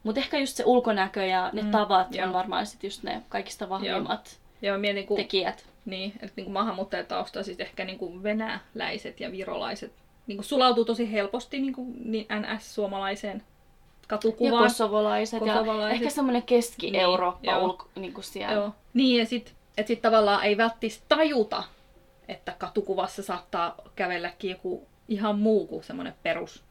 Mutta 0.03 0.21
ehkä 0.21 0.37
just 0.37 0.55
se 0.55 0.63
ulkonäkö 0.65 1.25
ja 1.25 1.49
ne 1.53 1.61
mm, 1.61 1.71
tavat 1.71 2.15
jo. 2.15 2.25
on 2.25 2.33
varmaan 2.33 2.65
sit 2.65 2.83
just 2.83 3.03
ne 3.03 3.21
kaikista 3.29 3.69
vahvimmat 3.69 4.25
Joo. 4.33 4.42
Joo, 4.63 4.77
mietin, 4.77 5.07
kun... 5.07 5.17
tekijät. 5.17 5.65
Niin, 5.85 6.13
että 6.21 6.33
niin 6.35 6.51
maahanmuuttajataustaiset 6.51 7.61
ehkä 7.61 7.85
niin 7.85 7.97
kuin 7.97 8.23
venäläiset 8.23 9.19
ja 9.19 9.31
virolaiset 9.31 9.93
niin 10.27 10.37
kuin 10.37 10.45
sulautuu 10.45 10.85
tosi 10.85 11.11
helposti 11.11 11.59
niin 11.59 11.73
kuin, 11.73 12.11
niin 12.11 12.25
NS-suomalaiseen 12.39 13.43
katukuvaan. 14.07 14.63
Ja 14.63 14.69
kosovolaiset, 14.69 15.39
kosovolaiset. 15.39 15.89
ja 15.89 15.89
ehkä 15.89 16.09
semmoinen 16.09 16.43
Keski-Eurooppa 16.43 17.51
niin, 17.51 17.63
ulko, 17.63 17.89
niin 17.95 18.13
kuin 18.13 18.23
siellä. 18.23 18.53
Joo. 18.53 18.71
Niin, 18.93 19.19
ja 19.19 19.25
sitten 19.25 19.53
et 19.77 19.87
sit 19.87 20.01
tavallaan 20.01 20.43
ei 20.43 20.57
välttämättä 20.57 20.99
tajuta, 21.09 21.63
että 22.27 22.55
katukuvassa 22.57 23.23
saattaa 23.23 23.75
kävelläkin 23.95 24.51
joku 24.51 24.87
ihan 25.07 25.39
muu 25.39 25.67
kuin 25.67 25.83
semmoinen 25.83 26.13
perus 26.23 26.63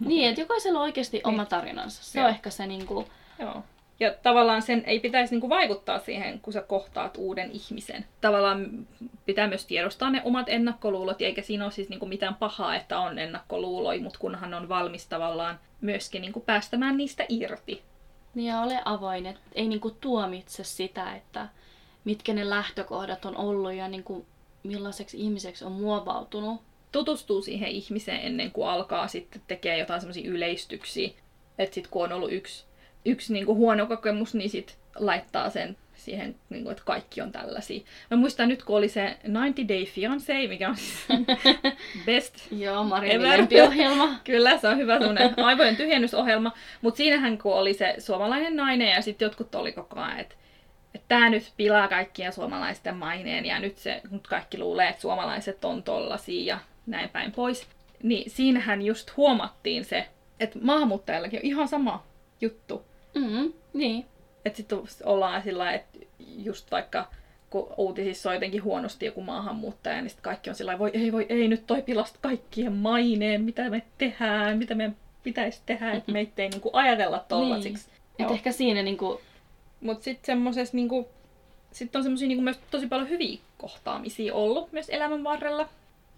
Niin, 0.00 0.28
että 0.28 0.40
jokaisella 0.40 0.78
on 0.78 0.82
oikeasti 0.82 1.16
niin. 1.16 1.26
oma 1.26 1.44
tarinansa. 1.44 2.04
Se 2.04 2.18
Joo. 2.18 2.28
on 2.28 2.34
ehkä 2.34 2.50
se 2.50 2.66
niin 2.66 2.86
kuin... 2.86 3.06
Joo. 3.38 3.62
Ja 4.00 4.14
tavallaan 4.22 4.62
sen 4.62 4.82
ei 4.86 5.00
pitäisi 5.00 5.34
niinku 5.34 5.48
vaikuttaa 5.48 5.98
siihen, 5.98 6.40
kun 6.40 6.52
sä 6.52 6.62
kohtaat 6.62 7.16
uuden 7.16 7.50
ihmisen. 7.50 8.04
Tavallaan 8.20 8.86
pitää 9.26 9.48
myös 9.48 9.66
tiedostaa 9.66 10.10
ne 10.10 10.22
omat 10.24 10.48
ennakkoluulot, 10.48 11.22
eikä 11.22 11.42
siinä 11.42 11.64
ole 11.64 11.72
siis 11.72 11.88
niinku 11.88 12.06
mitään 12.06 12.34
pahaa, 12.34 12.76
että 12.76 12.98
on 12.98 13.18
ennakkoluuloja, 13.18 14.02
mutta 14.02 14.18
kunhan 14.18 14.54
on 14.54 14.68
valmis 14.68 15.06
tavallaan 15.06 15.60
myöskin 15.80 16.22
niinku 16.22 16.40
päästämään 16.40 16.96
niistä 16.96 17.26
irti. 17.28 17.82
Niin 18.34 18.48
ja 18.48 18.60
ole 18.60 18.82
avoin, 18.84 19.26
että 19.26 19.40
ei 19.54 19.68
niinku 19.68 19.90
tuomitse 19.90 20.64
sitä, 20.64 21.14
että 21.14 21.48
mitkä 22.04 22.34
ne 22.34 22.50
lähtökohdat 22.50 23.24
on 23.24 23.36
ollut 23.36 23.74
ja 23.74 23.88
niinku 23.88 24.26
millaiseksi 24.62 25.20
ihmiseksi 25.20 25.64
on 25.64 25.72
muovautunut. 25.72 26.60
Tutustuu 26.92 27.42
siihen 27.42 27.68
ihmiseen 27.68 28.20
ennen 28.20 28.52
kuin 28.52 28.68
alkaa 28.68 29.08
sitten 29.08 29.42
tekee 29.48 29.78
jotain 29.78 30.00
semmoisia 30.00 30.30
yleistyksiä. 30.30 31.10
Että 31.58 31.74
sitten 31.74 31.90
kun 31.90 32.04
on 32.04 32.12
ollut 32.12 32.32
yksi 32.32 32.65
yksi 33.06 33.32
niin 33.32 33.46
kuin 33.46 33.58
huono 33.58 33.86
kokemus, 33.86 34.34
niin 34.34 34.50
sit 34.50 34.78
laittaa 34.96 35.50
sen 35.50 35.76
siihen, 35.94 36.36
niin 36.50 36.62
kuin, 36.62 36.72
että 36.72 36.84
kaikki 36.86 37.20
on 37.20 37.32
tällaisia. 37.32 37.80
Mä 38.10 38.16
muistan 38.16 38.48
nyt, 38.48 38.64
kun 38.64 38.76
oli 38.76 38.88
se 38.88 39.16
90 39.24 39.62
Day 39.68 39.84
Fiancé, 39.84 40.48
mikä 40.48 40.68
on 40.68 40.76
siis 40.76 41.06
best 42.06 42.34
Joo, 42.52 42.84
Marin 42.84 43.22
lempiohjelma. 43.22 44.08
Kyllä, 44.24 44.58
se 44.58 44.68
on 44.68 44.78
hyvä 44.78 44.98
semmoinen 44.98 45.34
aivojen 45.36 45.76
tyhjennysohjelma. 45.76 46.52
Mutta 46.82 46.98
siinähän, 46.98 47.38
kun 47.38 47.54
oli 47.54 47.74
se 47.74 47.94
suomalainen 47.98 48.56
nainen 48.56 48.88
ja 48.88 49.02
sitten 49.02 49.26
jotkut 49.26 49.54
oli 49.54 49.72
koko 49.72 50.00
ajan, 50.00 50.20
että 50.20 50.34
että 50.96 51.08
tämä 51.08 51.30
nyt 51.30 51.52
pilaa 51.56 51.88
kaikkien 51.88 52.32
suomalaisten 52.32 52.96
maineen 52.96 53.46
ja 53.46 53.58
nyt, 53.58 53.76
se, 53.76 54.02
nyt 54.10 54.26
kaikki 54.26 54.58
luulee, 54.58 54.88
että 54.88 55.02
suomalaiset 55.02 55.64
on 55.64 55.82
tollasia 55.82 56.54
ja 56.54 56.58
näin 56.86 57.08
päin 57.08 57.32
pois. 57.32 57.68
Niin 58.02 58.30
siinähän 58.30 58.82
just 58.82 59.16
huomattiin 59.16 59.84
se, 59.84 60.08
että 60.40 60.58
maahanmuuttajallakin 60.62 61.38
on 61.38 61.44
ihan 61.44 61.68
sama 61.68 62.06
juttu. 62.40 62.84
Mm, 63.16 63.52
niin. 63.72 64.06
Että 64.44 64.56
sitten 64.56 64.78
ollaan 65.04 65.42
sillä 65.42 65.72
että 65.72 65.98
just 66.18 66.70
vaikka 66.70 67.08
kun 67.50 67.74
uutisissa 67.76 68.28
on 68.28 68.36
jotenkin 68.36 68.64
huonosti 68.64 69.06
joku 69.06 69.22
maahanmuuttaja, 69.22 69.96
niin 69.96 70.10
sitten 70.10 70.24
kaikki 70.24 70.50
on 70.50 70.56
sillä 70.56 70.78
voi 70.78 70.90
ei, 70.94 71.12
voi 71.12 71.26
ei, 71.28 71.48
nyt 71.48 71.66
toi 71.66 71.82
pilasta 71.82 72.18
kaikkien 72.22 72.72
maineen, 72.72 73.42
mitä 73.42 73.70
me 73.70 73.82
tehdään, 73.98 74.58
mitä 74.58 74.74
meidän 74.74 74.96
pitäisi 75.22 75.60
tehdä, 75.66 75.92
että 75.92 76.12
meitä 76.12 76.42
ei 76.42 76.48
niinku 76.48 76.70
ajatella 76.72 77.24
tollasiksi. 77.28 77.86
Niin. 78.18 78.26
Et 78.26 78.32
ehkä 78.32 78.52
siinä 78.52 78.82
niinku... 78.82 79.20
Mut 79.80 80.02
sitten 80.02 80.26
semmoses 80.26 80.72
niinku... 80.72 81.08
Sitten 81.72 81.98
on 81.98 82.02
semmosia 82.02 82.28
niinku 82.28 82.42
myös 82.42 82.58
tosi 82.70 82.86
paljon 82.86 83.08
hyviä 83.08 83.38
kohtaamisia 83.58 84.34
ollut 84.34 84.72
myös 84.72 84.88
elämän 84.88 85.24
varrella. 85.24 85.68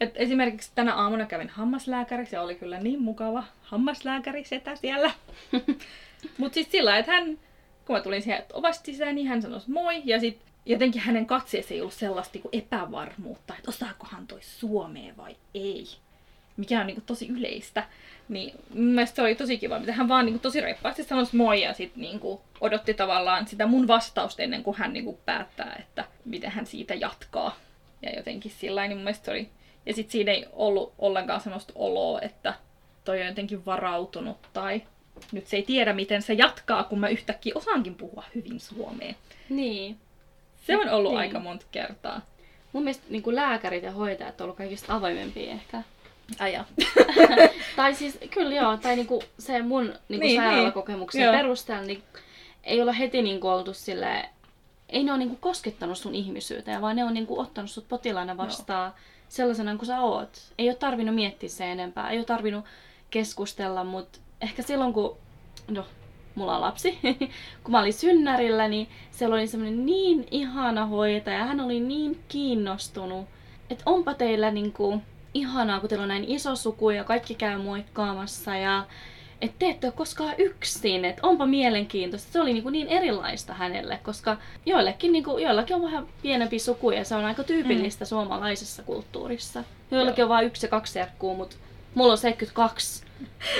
Et 0.00 0.12
esimerkiksi 0.14 0.70
tänä 0.74 0.94
aamuna 0.94 1.26
kävin 1.26 1.48
hammaslääkärissä 1.48 2.36
ja 2.36 2.42
oli 2.42 2.54
kyllä 2.54 2.80
niin 2.80 3.02
mukava 3.02 3.44
hammaslääkäri 3.62 4.44
setä 4.44 4.76
siellä. 4.76 5.10
Mutta 6.38 6.54
sitten 6.54 6.72
sillä 6.72 6.98
että 6.98 7.12
hän, 7.12 7.38
kun 7.86 7.96
mä 7.96 8.02
tulin 8.02 8.22
siihen 8.22 8.44
ovasti 8.52 8.92
sisään, 8.92 9.14
niin 9.14 9.26
hän 9.28 9.42
sanoi 9.42 9.60
moi. 9.66 10.02
Ja 10.04 10.20
sitten 10.20 10.48
jotenkin 10.66 11.02
hänen 11.02 11.26
katseessa 11.26 11.74
ei 11.74 11.80
ollut 11.80 11.94
sellaista 11.94 12.38
niin 12.38 12.62
epävarmuutta, 12.64 13.54
että 13.54 13.70
osaakohan 13.70 14.26
toi 14.26 14.42
Suomeen 14.42 15.16
vai 15.16 15.36
ei. 15.54 15.84
Mikä 16.56 16.80
on 16.80 16.86
niin 16.86 16.94
kuin, 16.94 17.04
tosi 17.04 17.28
yleistä. 17.28 17.86
Niin 18.28 18.54
mielestäni 18.74 19.16
se 19.16 19.22
oli 19.22 19.34
tosi 19.34 19.58
kiva, 19.58 19.78
mitä 19.78 19.92
hän 19.92 20.08
vaan 20.08 20.24
niin 20.24 20.32
kuin, 20.32 20.40
tosi 20.40 20.60
reippaasti 20.60 21.04
sanoi 21.04 21.24
moi 21.32 21.62
ja 21.62 21.74
sitten 21.74 22.00
niin 22.00 22.20
kuin, 22.20 22.40
odotti 22.60 22.94
tavallaan 22.94 23.46
sitä 23.46 23.66
mun 23.66 23.88
vastausta 23.88 24.42
ennen 24.42 24.62
kuin 24.62 24.76
hän 24.76 24.92
niin 24.92 25.04
kuin, 25.04 25.18
päättää, 25.26 25.76
että 25.80 26.04
miten 26.24 26.50
hän 26.50 26.66
siitä 26.66 26.94
jatkaa. 26.94 27.56
Ja 28.02 28.10
jotenkin 28.16 28.52
sillä 28.52 28.88
niin 28.88 28.98
mun 28.98 29.14
se 29.14 29.30
oli... 29.30 29.48
Ja 29.86 29.94
sitten 29.94 30.12
siinä 30.12 30.32
ei 30.32 30.46
ollut 30.52 30.94
ollenkaan 30.98 31.40
semmoista 31.40 31.72
oloa, 31.76 32.20
että 32.20 32.54
toi 33.04 33.20
on 33.20 33.26
jotenkin 33.26 33.66
varautunut 33.66 34.36
tai 34.52 34.82
nyt 35.32 35.46
se 35.46 35.56
ei 35.56 35.62
tiedä, 35.62 35.92
miten 35.92 36.22
se 36.22 36.32
jatkaa, 36.32 36.84
kun 36.84 37.00
mä 37.00 37.08
yhtäkkiä 37.08 37.52
osaankin 37.56 37.94
puhua 37.94 38.24
hyvin 38.34 38.60
suomeen. 38.60 39.16
Niin. 39.48 39.96
Se 40.66 40.76
on 40.76 40.88
ollut 40.88 41.12
niin. 41.12 41.20
aika 41.20 41.40
monta 41.40 41.66
kertaa. 41.72 42.20
Mun 42.72 42.82
mielestä 42.82 43.04
niin 43.08 43.22
kuin 43.22 43.36
lääkärit 43.36 43.82
ja 43.82 43.92
hoitajat 43.92 44.40
on 44.40 44.44
ollut 44.44 44.56
kaikista 44.56 44.94
avoimempia 44.94 45.52
ehkä. 45.52 45.82
Aja. 46.38 46.64
tai 47.76 47.94
siis, 47.94 48.18
kyllä 48.30 48.54
joo, 48.54 48.76
tai 48.76 48.96
niinku 48.96 49.22
se 49.38 49.62
mun 49.62 49.94
niinku 50.08 50.26
niin, 50.26 50.40
sairaalakokemuksen 50.40 51.20
niin. 51.20 51.32
perusteella, 51.32 51.86
niin 51.86 52.02
ei 52.64 52.80
olla 52.82 52.92
heti 52.92 53.22
niinku 53.22 53.48
oltu 53.48 53.74
silleen, 53.74 54.28
ei 54.88 55.04
ne 55.04 55.12
ole 55.12 55.18
niinku 55.18 55.36
koskettanut 55.40 55.98
sun 55.98 56.14
ihmisyyteen, 56.14 56.80
vaan 56.80 56.96
ne 56.96 57.04
on 57.04 57.14
niinku 57.14 57.40
ottanut 57.40 57.70
sut 57.70 57.88
potilaana 57.88 58.36
vastaan 58.36 58.86
joo. 58.86 59.00
sellaisena 59.28 59.76
kuin 59.76 59.86
sä 59.86 60.00
oot. 60.00 60.38
Ei 60.58 60.68
ole 60.68 60.76
tarvinnut 60.76 61.14
miettiä 61.14 61.48
se 61.48 61.72
enempää, 61.72 62.10
ei 62.10 62.18
ole 62.18 62.24
tarvinnut 62.24 62.64
keskustella, 63.10 63.84
mutta 63.84 64.18
ehkä 64.40 64.62
silloin 64.62 64.92
kun, 64.92 65.16
no, 65.68 65.84
mulla 66.34 66.54
on 66.54 66.60
lapsi, 66.60 66.98
kun 67.62 67.72
mä 67.72 67.80
olin 67.80 67.92
synnärillä, 67.92 68.68
niin 68.68 68.88
siellä 69.10 69.36
oli 69.36 69.46
semmoinen 69.46 69.86
niin 69.86 70.28
ihana 70.30 70.86
hoitaja, 70.86 71.44
hän 71.44 71.60
oli 71.60 71.80
niin 71.80 72.20
kiinnostunut, 72.28 73.26
että 73.70 73.82
onpa 73.86 74.14
teillä 74.14 74.50
niinku 74.50 75.02
ihanaa, 75.34 75.80
kun 75.80 75.88
teillä 75.88 76.02
on 76.02 76.08
näin 76.08 76.24
iso 76.28 76.56
suku 76.56 76.90
ja 76.90 77.04
kaikki 77.04 77.34
käy 77.34 77.58
moikkaamassa 77.58 78.56
ja 78.56 78.84
että 79.40 79.56
te 79.58 79.68
ette 79.68 79.86
ole 79.86 79.94
koskaan 79.96 80.34
yksin, 80.38 81.04
että 81.04 81.26
onpa 81.26 81.46
mielenkiintoista. 81.46 82.32
Se 82.32 82.40
oli 82.40 82.52
niin, 82.52 82.62
kuin 82.62 82.72
niin 82.72 82.88
erilaista 82.88 83.54
hänelle, 83.54 84.00
koska 84.02 84.36
joillekin, 84.66 85.12
niin 85.12 85.24
kuin, 85.24 85.42
joillakin 85.42 85.76
on 85.76 85.82
vähän 85.82 86.06
pienempi 86.22 86.58
suku 86.58 86.90
ja 86.90 87.04
se 87.04 87.14
on 87.14 87.24
aika 87.24 87.44
tyypillistä 87.44 88.04
mm. 88.04 88.08
suomalaisessa 88.08 88.82
kulttuurissa. 88.82 89.64
Joillakin 89.90 90.22
Joo. 90.22 90.26
on 90.26 90.28
vain 90.28 90.46
yksi 90.46 90.66
ja 90.66 90.70
kaksi 90.70 90.92
serkkuu, 90.92 91.36
mutta 91.36 91.56
mulla 91.94 92.12
on 92.12 92.18
72 92.18 93.04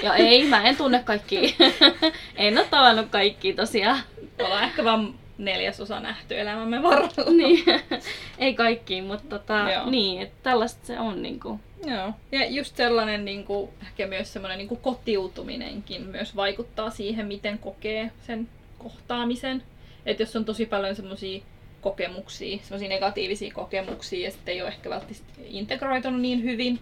ja 0.03 0.14
ei, 0.14 0.47
mä 0.47 0.62
en 0.62 0.77
tunne 0.77 1.03
kaikki. 1.05 1.57
en 2.37 2.59
ole 2.59 2.66
tavannut 2.71 3.07
kaikki 3.11 3.53
tosiaan. 3.53 4.01
Ollaan 4.38 4.64
ehkä 4.64 4.85
vaan 4.85 5.14
neljäsosa 5.38 6.01
nähty 6.01 6.40
elämämme 6.40 6.83
varrella. 6.83 7.33
niin, 7.33 7.64
ei 8.38 8.55
kaikki, 8.55 9.03
mutta 9.03 9.38
tota, 9.38 9.85
niin, 9.90 10.23
että 10.23 10.37
tällaista 10.42 10.87
se 10.87 11.01
on. 11.01 11.23
Niin 11.23 11.40
kuin. 11.40 11.61
Joo. 11.87 12.12
Ja 12.33 12.47
just 12.47 12.77
sellainen 12.77 13.25
niin 13.25 13.44
kuin, 13.44 13.71
ehkä 13.83 14.07
myös 14.07 14.33
semmoinen 14.33 14.59
niin 14.59 14.68
kuin 14.68 14.81
kotiutuminenkin 14.81 16.07
myös 16.07 16.37
vaikuttaa 16.37 16.90
siihen, 16.90 17.27
miten 17.27 17.59
kokee 17.59 18.11
sen 18.27 18.49
kohtaamisen. 18.79 19.62
Että 20.07 20.23
jos 20.23 20.37
on 20.37 20.44
tosi 20.44 20.66
paljon 20.66 20.97
semmoisia 20.97 21.42
kokemuksia, 21.81 22.59
semmoisia 22.62 22.88
negatiivisia 22.88 23.55
kokemuksia 23.55 24.25
ja 24.25 24.31
sitten 24.31 24.55
ei 24.55 24.62
ole 24.62 24.68
ehkä 24.68 24.90
välttämättä 24.90 25.40
integroitunut 25.44 26.21
niin 26.21 26.42
hyvin. 26.42 26.79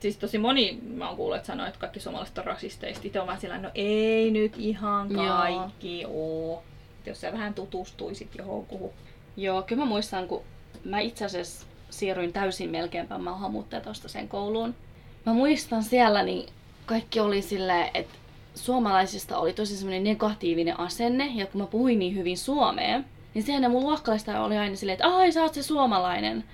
Siis 0.00 0.16
tosi 0.16 0.38
moni, 0.38 0.78
mä 0.94 1.08
oon 1.08 1.16
kuullut, 1.16 1.36
että 1.36 1.46
sanoo, 1.46 1.66
että 1.66 1.80
kaikki 1.80 2.00
suomalaiset 2.00 2.38
on 2.38 2.44
rasisteista. 2.44 3.06
Itse 3.06 3.20
on 3.20 3.26
vähän 3.26 3.40
sillä 3.40 3.58
no 3.58 3.70
ei 3.74 4.30
nyt 4.30 4.54
ihan 4.58 5.08
kaikki 5.08 6.00
Joo. 6.00 6.12
oo. 6.14 6.62
Jos 7.06 7.20
sä 7.20 7.32
vähän 7.32 7.54
tutustuisit 7.54 8.34
johonkuhun. 8.38 8.90
Joo, 9.36 9.62
kyllä 9.62 9.82
mä 9.82 9.88
muistan, 9.88 10.28
kun 10.28 10.42
mä 10.84 11.00
itse 11.00 11.24
asiassa 11.24 11.66
siirryin 11.90 12.32
täysin 12.32 12.70
melkeinpä 12.70 13.18
sen 14.06 14.28
kouluun. 14.28 14.74
Mä 15.26 15.32
muistan 15.32 15.82
siellä, 15.82 16.22
niin 16.22 16.48
kaikki 16.86 17.20
oli 17.20 17.42
silleen, 17.42 17.90
että 17.94 18.14
suomalaisista 18.54 19.38
oli 19.38 19.52
tosi 19.52 19.76
semmoinen 19.76 20.04
negatiivinen 20.04 20.80
asenne, 20.80 21.32
ja 21.34 21.46
kun 21.46 21.60
mä 21.60 21.66
puhuin 21.66 21.98
niin 21.98 22.14
hyvin 22.14 22.38
suomea, 22.38 23.00
niin 23.34 23.42
sehän 23.42 23.70
mun 23.70 23.82
luokkalaista 23.82 24.40
oli 24.40 24.58
aina 24.58 24.76
silleen, 24.76 24.94
että 24.94 25.16
ai 25.16 25.32
sä 25.32 25.42
oot 25.42 25.54
se 25.54 25.62
suomalainen. 25.62 26.44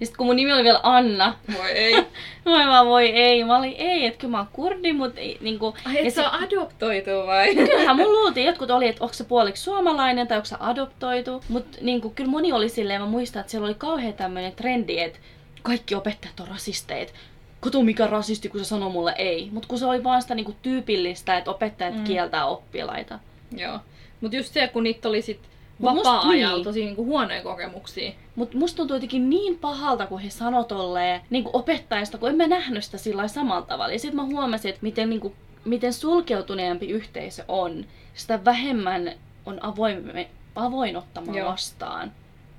Ja 0.00 0.06
sitten 0.06 0.18
kun 0.18 0.26
mun 0.26 0.36
nimi 0.36 0.52
oli 0.52 0.64
vielä 0.64 0.80
Anna. 0.82 1.34
Voi 1.58 1.70
ei. 1.70 1.94
Moi 2.44 2.66
vaan 2.66 2.86
voi 2.86 3.08
ei. 3.08 3.44
Mä 3.44 3.58
olin 3.58 3.74
ei, 3.78 4.06
että 4.06 4.18
kyllä 4.18 4.30
mä 4.30 4.38
oon 4.38 4.48
kurdi, 4.52 4.92
mutta 4.92 5.20
ei, 5.20 5.38
niinku... 5.40 5.74
Ai 5.84 6.06
et 6.06 6.14
sä 6.14 6.30
adoptoitu 6.30 7.10
vai? 7.26 7.54
Kyllähän 7.54 7.96
mun 7.96 8.12
luultiin, 8.12 8.46
jotkut 8.46 8.70
oli, 8.70 8.88
että 8.88 9.04
onko 9.04 9.14
se 9.14 9.24
puoliksi 9.24 9.62
suomalainen 9.62 10.28
tai 10.28 10.36
onko 10.36 10.44
se 10.44 10.56
adoptoitu. 10.60 11.44
Mutta 11.48 11.78
niinku, 11.80 12.10
kyllä 12.10 12.30
moni 12.30 12.52
oli 12.52 12.68
silleen, 12.68 13.00
mä 13.00 13.06
muistan, 13.06 13.40
että 13.40 13.50
siellä 13.50 13.66
oli 13.66 13.74
kauhean 13.74 14.14
tämmöinen 14.14 14.52
trendi, 14.52 14.98
että 14.98 15.18
kaikki 15.62 15.94
opettajat 15.94 16.40
on 16.40 16.48
rasisteet. 16.48 17.14
Kato 17.60 17.82
mikä 17.82 18.06
rasisti, 18.06 18.48
kun 18.48 18.60
se 18.60 18.64
sanoo 18.64 18.90
mulle 18.90 19.14
ei. 19.18 19.48
Mutta 19.52 19.68
kun 19.68 19.78
se 19.78 19.86
oli 19.86 20.04
vaan 20.04 20.22
sitä 20.22 20.34
niinku 20.34 20.54
tyypillistä, 20.62 21.36
että 21.36 21.50
opettajat 21.50 21.96
mm. 21.96 22.04
kieltää 22.04 22.46
oppilaita. 22.46 23.18
Joo. 23.56 23.78
Mutta 24.20 24.36
just 24.36 24.52
se, 24.52 24.68
kun 24.68 24.82
niitä 24.82 25.08
oli 25.08 25.22
sit 25.22 25.40
vapaa-ajalla 25.82 26.56
niin. 26.56 26.64
tosi 26.64 26.84
niinku 26.84 27.04
huonoja 27.04 27.42
kokemuksia. 27.42 28.12
Mutta 28.34 28.58
musta 28.58 28.76
tuntuu 28.76 28.96
jotenkin 28.96 29.30
niin 29.30 29.58
pahalta, 29.58 30.06
kun 30.06 30.20
he 30.20 30.30
sanoi 30.30 30.64
tolleen 30.64 31.20
niinku 31.30 31.50
opettajista, 31.52 32.18
kun 32.18 32.28
en 32.28 32.36
mä 32.36 32.46
nähnyt 32.46 32.84
sitä 32.84 32.98
sillä 32.98 33.28
samalla 33.28 33.66
tavalla. 33.66 33.92
Ja 33.92 33.98
sitten 33.98 34.16
mä 34.16 34.24
huomasin, 34.24 34.68
että 34.68 34.82
miten, 34.82 35.10
niinku, 35.10 35.34
miten 35.64 35.92
sulkeutuneempi 35.92 36.88
yhteisö 36.88 37.44
on, 37.48 37.84
sitä 38.14 38.44
vähemmän 38.44 39.12
on 39.46 39.64
avoin, 39.64 40.26
avoin 40.54 40.96
ottamaan 40.96 41.38
Joo. 41.38 41.50
vastaan. 41.50 42.12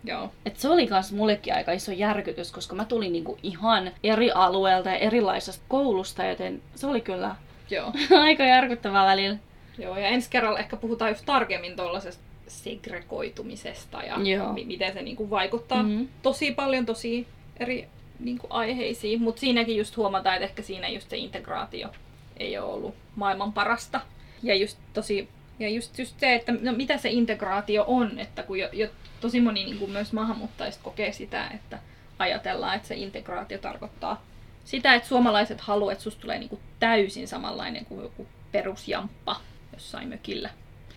Joo. 0.04 0.32
Et 0.46 0.58
se 0.58 0.70
oli 0.70 0.88
myös 0.90 1.12
mullekin 1.12 1.54
aika 1.54 1.72
iso 1.72 1.92
järkytys, 1.92 2.52
koska 2.52 2.76
mä 2.76 2.86
tulin 2.86 3.12
niinku 3.12 3.38
ihan 3.44 3.92
eri 4.04 4.32
alueelta 4.32 4.90
ja 4.90 4.98
erilaisesta 4.98 5.66
koulusta, 5.68 6.24
joten 6.24 6.62
se 6.76 6.88
oli 6.88 7.02
kyllä 7.02 7.36
Joo. 7.70 7.92
aika 8.24 8.44
järkyttävää 8.44 9.06
välillä. 9.06 9.38
Joo, 9.78 9.98
ja 9.98 10.08
ensi 10.08 10.30
kerralla 10.30 10.60
ehkä 10.60 10.78
puhutaan 10.78 11.12
just 11.12 11.26
tarkemmin 11.26 11.76
tuollaisesta 11.76 12.24
segregoitumisesta 12.52 14.04
ja 14.04 14.20
Joo. 14.24 14.54
M- 14.54 14.68
miten 14.68 14.94
se 14.94 15.02
niinku 15.02 15.30
vaikuttaa 15.30 15.84
mm-hmm. 15.84 16.08
tosi 16.22 16.52
paljon 16.52 16.86
tosi 16.86 17.28
eri 17.60 17.88
niinku 18.20 18.48
aiheisiin. 18.50 19.22
Mutta 19.22 19.40
siinäkin 19.40 19.78
just 19.78 19.98
huomataan, 19.98 20.36
että 20.36 20.46
ehkä 20.46 20.62
siinä 20.62 20.90
just 20.90 21.10
se 21.10 21.18
integraatio 21.18 21.90
ei 22.38 22.58
ole 22.58 22.74
ollut 22.74 22.96
maailman 23.16 23.54
parasta. 23.54 24.02
Ja 24.44 24.56
just 24.56 24.78
tosi 24.94 25.30
ja 25.60 25.70
just, 25.70 26.00
just 26.00 26.20
se, 26.20 26.36
että 26.36 26.52
no, 26.62 26.72
mitä 26.72 26.98
se 26.98 27.10
integraatio 27.10 27.86
on, 27.88 28.20
että 28.20 28.44
kun 28.44 28.60
jo, 28.60 28.70
jo 28.74 28.88
tosi 29.22 29.42
moni 29.42 29.64
niin 29.64 29.78
kuin 29.78 29.92
myös 29.92 30.14
maahanmuuttajista 30.14 30.84
kokee 30.84 31.12
sitä, 31.12 31.48
että 31.48 31.80
ajatellaan, 32.20 32.76
että 32.76 32.88
se 32.88 32.96
integraatio 32.96 33.58
tarkoittaa 33.58 34.22
sitä, 34.66 34.94
että 34.96 35.08
suomalaiset 35.08 35.62
haluavat, 35.62 35.92
että 35.92 36.04
susta 36.04 36.22
tulee 36.22 36.40
niin 36.40 36.50
kuin 36.50 36.62
täysin 36.80 37.28
samanlainen 37.28 37.86
kuin 37.86 38.04
joku 38.04 38.28
perusjamppa 38.52 39.42
jossain 39.74 40.10
mökillä. 40.10 40.50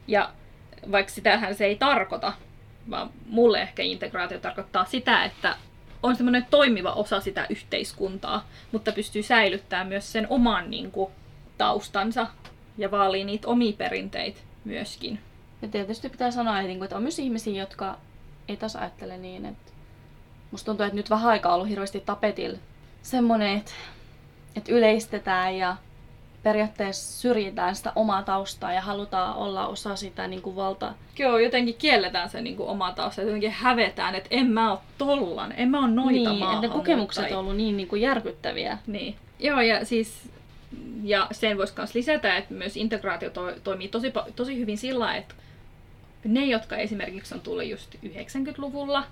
Ja 0.08 0.30
vaikka 0.92 1.12
sitähän 1.12 1.55
se 1.55 1.64
ei 1.64 1.77
tarkoita, 1.77 2.33
vaan 2.90 3.11
mulle 3.27 3.62
ehkä 3.62 3.83
integraatio 3.83 4.38
tarkoittaa 4.38 4.85
sitä, 4.85 5.25
että 5.25 5.57
on 6.03 6.16
semmoinen 6.16 6.47
toimiva 6.51 6.92
osa 6.92 7.20
sitä 7.20 7.47
yhteiskuntaa, 7.51 8.49
mutta 8.73 8.92
pystyy 8.92 9.23
säilyttämään 9.23 9.87
myös 9.87 10.12
sen 10.12 10.27
oman 10.31 10.70
niin 10.70 10.90
kuin, 10.90 11.12
taustansa 11.59 12.27
ja 12.79 12.90
vaalii 12.90 13.25
niitä 13.25 13.49
omia 13.49 13.73
perinteitä 13.73 14.40
myöskin. 14.64 15.20
Ja 15.62 15.68
tietysti 15.68 16.09
pitää 16.09 16.31
sanoa, 16.31 16.61
että 16.61 16.97
on 16.97 17.03
myös 17.03 17.18
ihmisiä, 17.18 17.62
jotka 17.62 17.99
ei 18.49 18.57
taas 18.57 18.77
ajattele 18.77 19.18
niin, 19.18 19.47
että 19.47 19.73
musta 20.51 20.66
tuntuu, 20.66 20.87
että 20.87 20.97
nyt 20.97 21.11
vähän 21.11 21.31
aikaa 21.31 21.53
on 21.53 21.55
ollut 21.55 21.68
hirveästi 21.68 22.01
tapetilla 22.01 22.59
semmoinen, 23.03 23.59
että, 23.59 23.73
että 24.57 24.73
yleistetään 24.73 25.57
ja 25.57 25.77
periaatteessa 26.44 27.20
syrjitään 27.20 27.76
sitä 27.76 27.92
omaa 27.94 28.22
taustaa 28.22 28.72
ja 28.72 28.80
halutaan 28.80 29.37
olla 29.37 29.66
osa 29.66 29.96
sitä 29.96 30.28
niin 30.28 30.42
kuin 30.42 30.57
valta. 30.57 30.94
Joo, 31.18 31.38
jotenkin 31.38 31.74
kielletään 31.74 32.30
se 32.30 32.40
niin 32.40 32.57
kuin 32.57 32.68
oma 32.68 32.92
tausta, 32.92 33.22
jotenkin 33.22 33.50
hävetään, 33.50 34.14
että 34.14 34.28
en 34.30 34.46
mä 34.46 34.70
oo 34.70 34.80
tollan, 34.98 35.54
en 35.57 35.70
mä 35.70 35.80
oo 35.80 35.87
noita 35.87 36.33
Niin, 36.33 36.42
että 36.42 36.61
ne 36.61 36.68
kokemukset 36.68 37.33
on 37.33 37.38
ollut 37.38 37.57
niin, 37.57 37.76
niin 37.76 37.88
kuin 37.88 38.02
järkyttäviä. 38.02 38.78
Niin. 38.87 39.14
Joo, 39.38 39.61
ja 39.61 39.85
siis 39.85 40.30
ja 41.02 41.26
sen 41.33 41.59
voisi 41.59 41.74
myös 41.76 41.94
lisätä, 41.94 42.37
että 42.37 42.54
myös 42.54 42.76
integraatio 42.76 43.30
to, 43.30 43.52
toimii 43.64 43.88
tosi, 43.88 44.12
tosi 44.37 44.59
hyvin 44.59 44.78
sillä, 44.78 45.16
että 45.16 45.35
ne, 46.24 46.44
jotka 46.44 46.76
esimerkiksi 46.76 47.35
on 47.35 47.40
tullut 47.40 47.66
just 47.66 47.94
90-luvulla, 47.94 49.04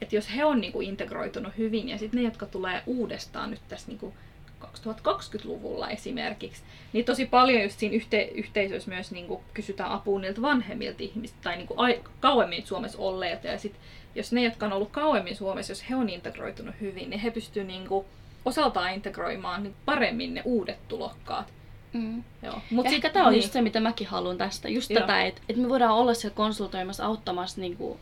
että 0.00 0.16
jos 0.16 0.36
he 0.36 0.44
on 0.44 0.60
niinku 0.60 0.80
integroitunut 0.80 1.52
hyvin 1.58 1.88
ja 1.88 1.98
sitten 1.98 2.20
ne, 2.20 2.24
jotka 2.24 2.46
tulee 2.46 2.82
uudestaan 2.86 3.50
nyt 3.50 3.60
tässä 3.68 3.88
niinku 3.88 4.14
2020-luvulla 4.64 5.90
esimerkiksi, 5.90 6.62
niin 6.92 7.04
tosi 7.04 7.26
paljon 7.26 7.62
just 7.62 7.78
siinä 7.78 7.96
yhte- 7.96 8.34
yhteisössä 8.34 8.90
myös 8.90 9.10
niinku 9.10 9.42
kysytään 9.54 9.90
apua 9.90 10.20
niiltä 10.20 10.42
vanhemmilta 10.42 11.02
ihmisiltä 11.02 11.42
tai 11.42 11.56
niinku 11.56 11.74
ai- 11.76 12.00
kauemmin 12.20 12.66
Suomessa 12.66 12.98
olleet. 12.98 13.44
Ja 13.44 13.58
sit, 13.58 13.74
jos 14.14 14.32
ne, 14.32 14.44
jotka 14.44 14.66
on 14.66 14.72
ollut 14.72 14.90
kauemmin 14.90 15.36
Suomessa, 15.36 15.70
jos 15.70 15.90
he 15.90 15.96
on 15.96 16.08
integroitunut 16.08 16.74
hyvin, 16.80 17.10
niin 17.10 17.20
he 17.20 17.30
pystyvät 17.30 17.66
niinku 17.66 18.06
osaltaan 18.44 18.94
integroimaan 18.94 19.62
niin 19.62 19.74
paremmin 19.84 20.34
ne 20.34 20.42
uudet 20.44 20.88
tulokkaat. 20.88 21.52
Mm. 21.92 22.24
Joo. 22.42 22.60
Mut 22.70 22.86
ehkä 22.86 23.10
tämä 23.10 23.26
on 23.26 23.32
niin. 23.32 23.42
just 23.42 23.52
se, 23.52 23.62
mitä 23.62 23.80
mäkin 23.80 24.06
haluan 24.06 24.38
tästä. 24.38 24.68
Just 24.68 24.90
Joo. 24.90 25.00
tätä, 25.00 25.24
että 25.24 25.42
et 25.48 25.56
me 25.56 25.68
voidaan 25.68 25.94
olla 25.94 26.14
siellä 26.14 26.34
konsultoimassa 26.34 27.06
auttamassa 27.06 27.60
niinku 27.60 28.00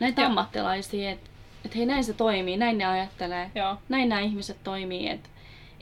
näitä 0.00 0.20
Joo. 0.20 0.28
ammattilaisia, 0.28 1.10
että 1.10 1.30
et 1.64 1.76
hei 1.76 1.86
näin 1.86 2.04
se 2.04 2.12
toimii, 2.12 2.56
näin 2.56 2.78
ne 2.78 2.84
ajattelee, 2.84 3.50
Joo. 3.54 3.76
näin 3.88 4.08
nämä 4.08 4.20
ihmiset 4.20 4.56
toimii. 4.64 5.08
Et 5.08 5.30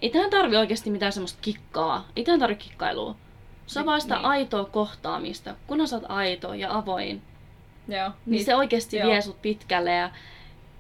ei 0.05 0.11
tähän 0.11 0.31
tarvi 0.31 0.57
oikeasti 0.57 0.91
mitään 0.91 1.13
semmoista 1.13 1.39
kikkaa, 1.43 2.09
ei 2.17 2.25
tähän 2.25 2.41
tarvi 2.41 2.55
kikkailua. 2.57 3.17
Se 3.67 3.81
on 3.81 3.87
vaan 3.87 4.01
sitä 4.01 4.15
niin. 4.15 4.25
aitoa 4.25 4.65
kohtaamista, 4.65 5.57
kunhan 5.67 5.89
sä 5.89 5.97
oot 5.97 6.05
aito 6.09 6.55
ja 6.55 6.77
avoin. 6.77 7.23
Joo. 7.89 8.09
Niin, 8.09 8.17
niin 8.27 8.45
se 8.45 8.57
oikeasti 8.57 8.97
Joo. 8.97 9.11
vie 9.11 9.23
sut 9.23 9.43
pitkälle 9.43 9.95
ja 9.95 10.11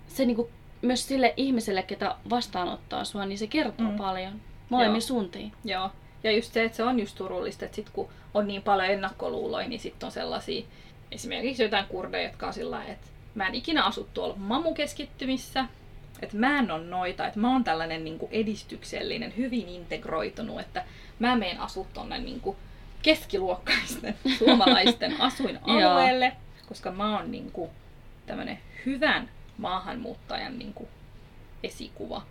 se 0.06 0.24
niinku 0.24 0.50
myös 0.82 1.08
sille 1.08 1.34
ihmiselle, 1.36 1.82
ketä 1.82 2.14
vastaanottaa 2.30 3.04
sua, 3.04 3.26
niin 3.26 3.38
se 3.38 3.46
kertoo 3.46 3.90
mm. 3.90 3.96
paljon 3.96 4.40
molemmin 4.68 5.02
suuntiin. 5.02 5.52
Joo. 5.64 5.90
Ja 6.24 6.32
just 6.32 6.52
se, 6.52 6.64
että 6.64 6.76
se 6.76 6.84
on 6.84 7.00
just 7.00 7.18
surullista, 7.18 7.64
että 7.64 7.76
sit 7.76 7.90
kun 7.90 8.08
on 8.34 8.46
niin 8.46 8.62
paljon 8.62 8.90
ennakkoluuloja, 8.90 9.68
niin 9.68 9.80
sitten 9.80 10.06
on 10.06 10.12
sellaisia, 10.12 10.64
esimerkiksi 11.12 11.62
jotain 11.62 11.86
kurdeja, 11.86 12.28
jotka 12.28 12.46
on 12.46 12.52
sillä 12.52 12.84
että 12.84 13.06
mä 13.34 13.46
en 13.46 13.54
ikinä 13.54 13.84
asu 13.84 14.08
tuolla 14.14 14.34
mamukeskittymissä, 14.38 15.64
että 16.22 16.36
mä 16.36 16.58
en 16.58 16.70
ole 16.70 16.84
noita, 16.84 17.26
että 17.26 17.40
mä 17.40 17.52
oon 17.52 17.64
tällainen 17.64 18.04
niin 18.04 18.18
kuin 18.18 18.32
edistyksellinen, 18.32 19.36
hyvin 19.36 19.68
integroitunut, 19.68 20.60
että 20.60 20.84
mä 21.18 21.36
meen 21.36 21.60
asu 21.60 21.86
tonne 21.94 22.18
niin 22.18 22.40
kuin 22.40 22.56
keskiluokkaisten 23.02 24.14
suomalaisten 24.38 25.20
asuinalueelle, 25.20 26.32
koska 26.68 26.90
mä 26.90 27.18
oon 27.18 27.30
niin 27.30 27.50
kuin 27.52 27.70
tämmönen 28.26 28.58
hyvän 28.86 29.30
maahanmuuttajan 29.58 30.58
niin 30.58 30.74
kuin 30.74 30.88
esikuva. 31.62 32.22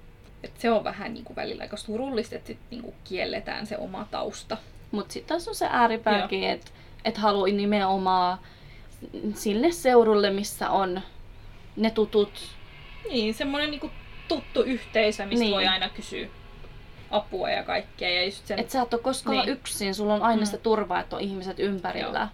Et 0.44 0.52
se 0.58 0.72
on 0.72 0.84
vähän 0.84 1.14
niin 1.14 1.26
kuin 1.26 1.36
välillä 1.36 1.64
aika 1.64 1.78
surullista, 1.78 2.36
että 2.36 2.48
sit 2.48 2.60
niin 2.72 2.82
kuin 2.82 2.96
kielletään 3.04 3.68
se 3.68 3.78
oma 3.78 4.08
tausta. 4.12 4.58
Mutta 4.92 5.14
sitten 5.14 5.28
taas 5.28 5.48
on 5.48 5.56
se 5.56 5.68
ääripääkin, 5.70 6.44
että 6.44 6.72
et 7.06 7.18
haluaa 7.18 7.48
nimenomaan 7.48 8.38
sille 9.36 9.72
seurulle, 9.72 10.30
missä 10.30 10.70
on 10.70 11.02
ne 11.76 11.92
tutut. 11.92 12.32
Niin, 13.10 13.34
semmoinen 13.34 13.72
niin 13.72 13.92
tuttu 14.28 14.62
yhteisö, 14.62 15.26
mistä 15.26 15.44
niin. 15.44 15.54
voi 15.54 15.68
aina 15.68 15.90
kysyä 15.90 16.28
apua 17.12 17.50
ja 17.50 17.64
kaikkea. 17.64 18.10
Ja 18.10 18.26
just 18.26 18.48
sen... 18.48 18.60
Et 18.60 18.70
sä 18.70 18.82
et 18.82 18.94
ole 18.94 19.02
koskaan 19.02 19.38
niin. 19.38 19.50
yksin, 19.50 19.96
sulla 19.96 20.14
on 20.14 20.22
aina 20.22 20.42
mm. 20.42 20.46
sitä 20.46 20.58
turvaa, 20.58 21.00
että 21.00 21.16
on 21.16 21.22
ihmiset 21.22 21.60
ympärillä. 21.60 22.20
Joo, 22.20 22.28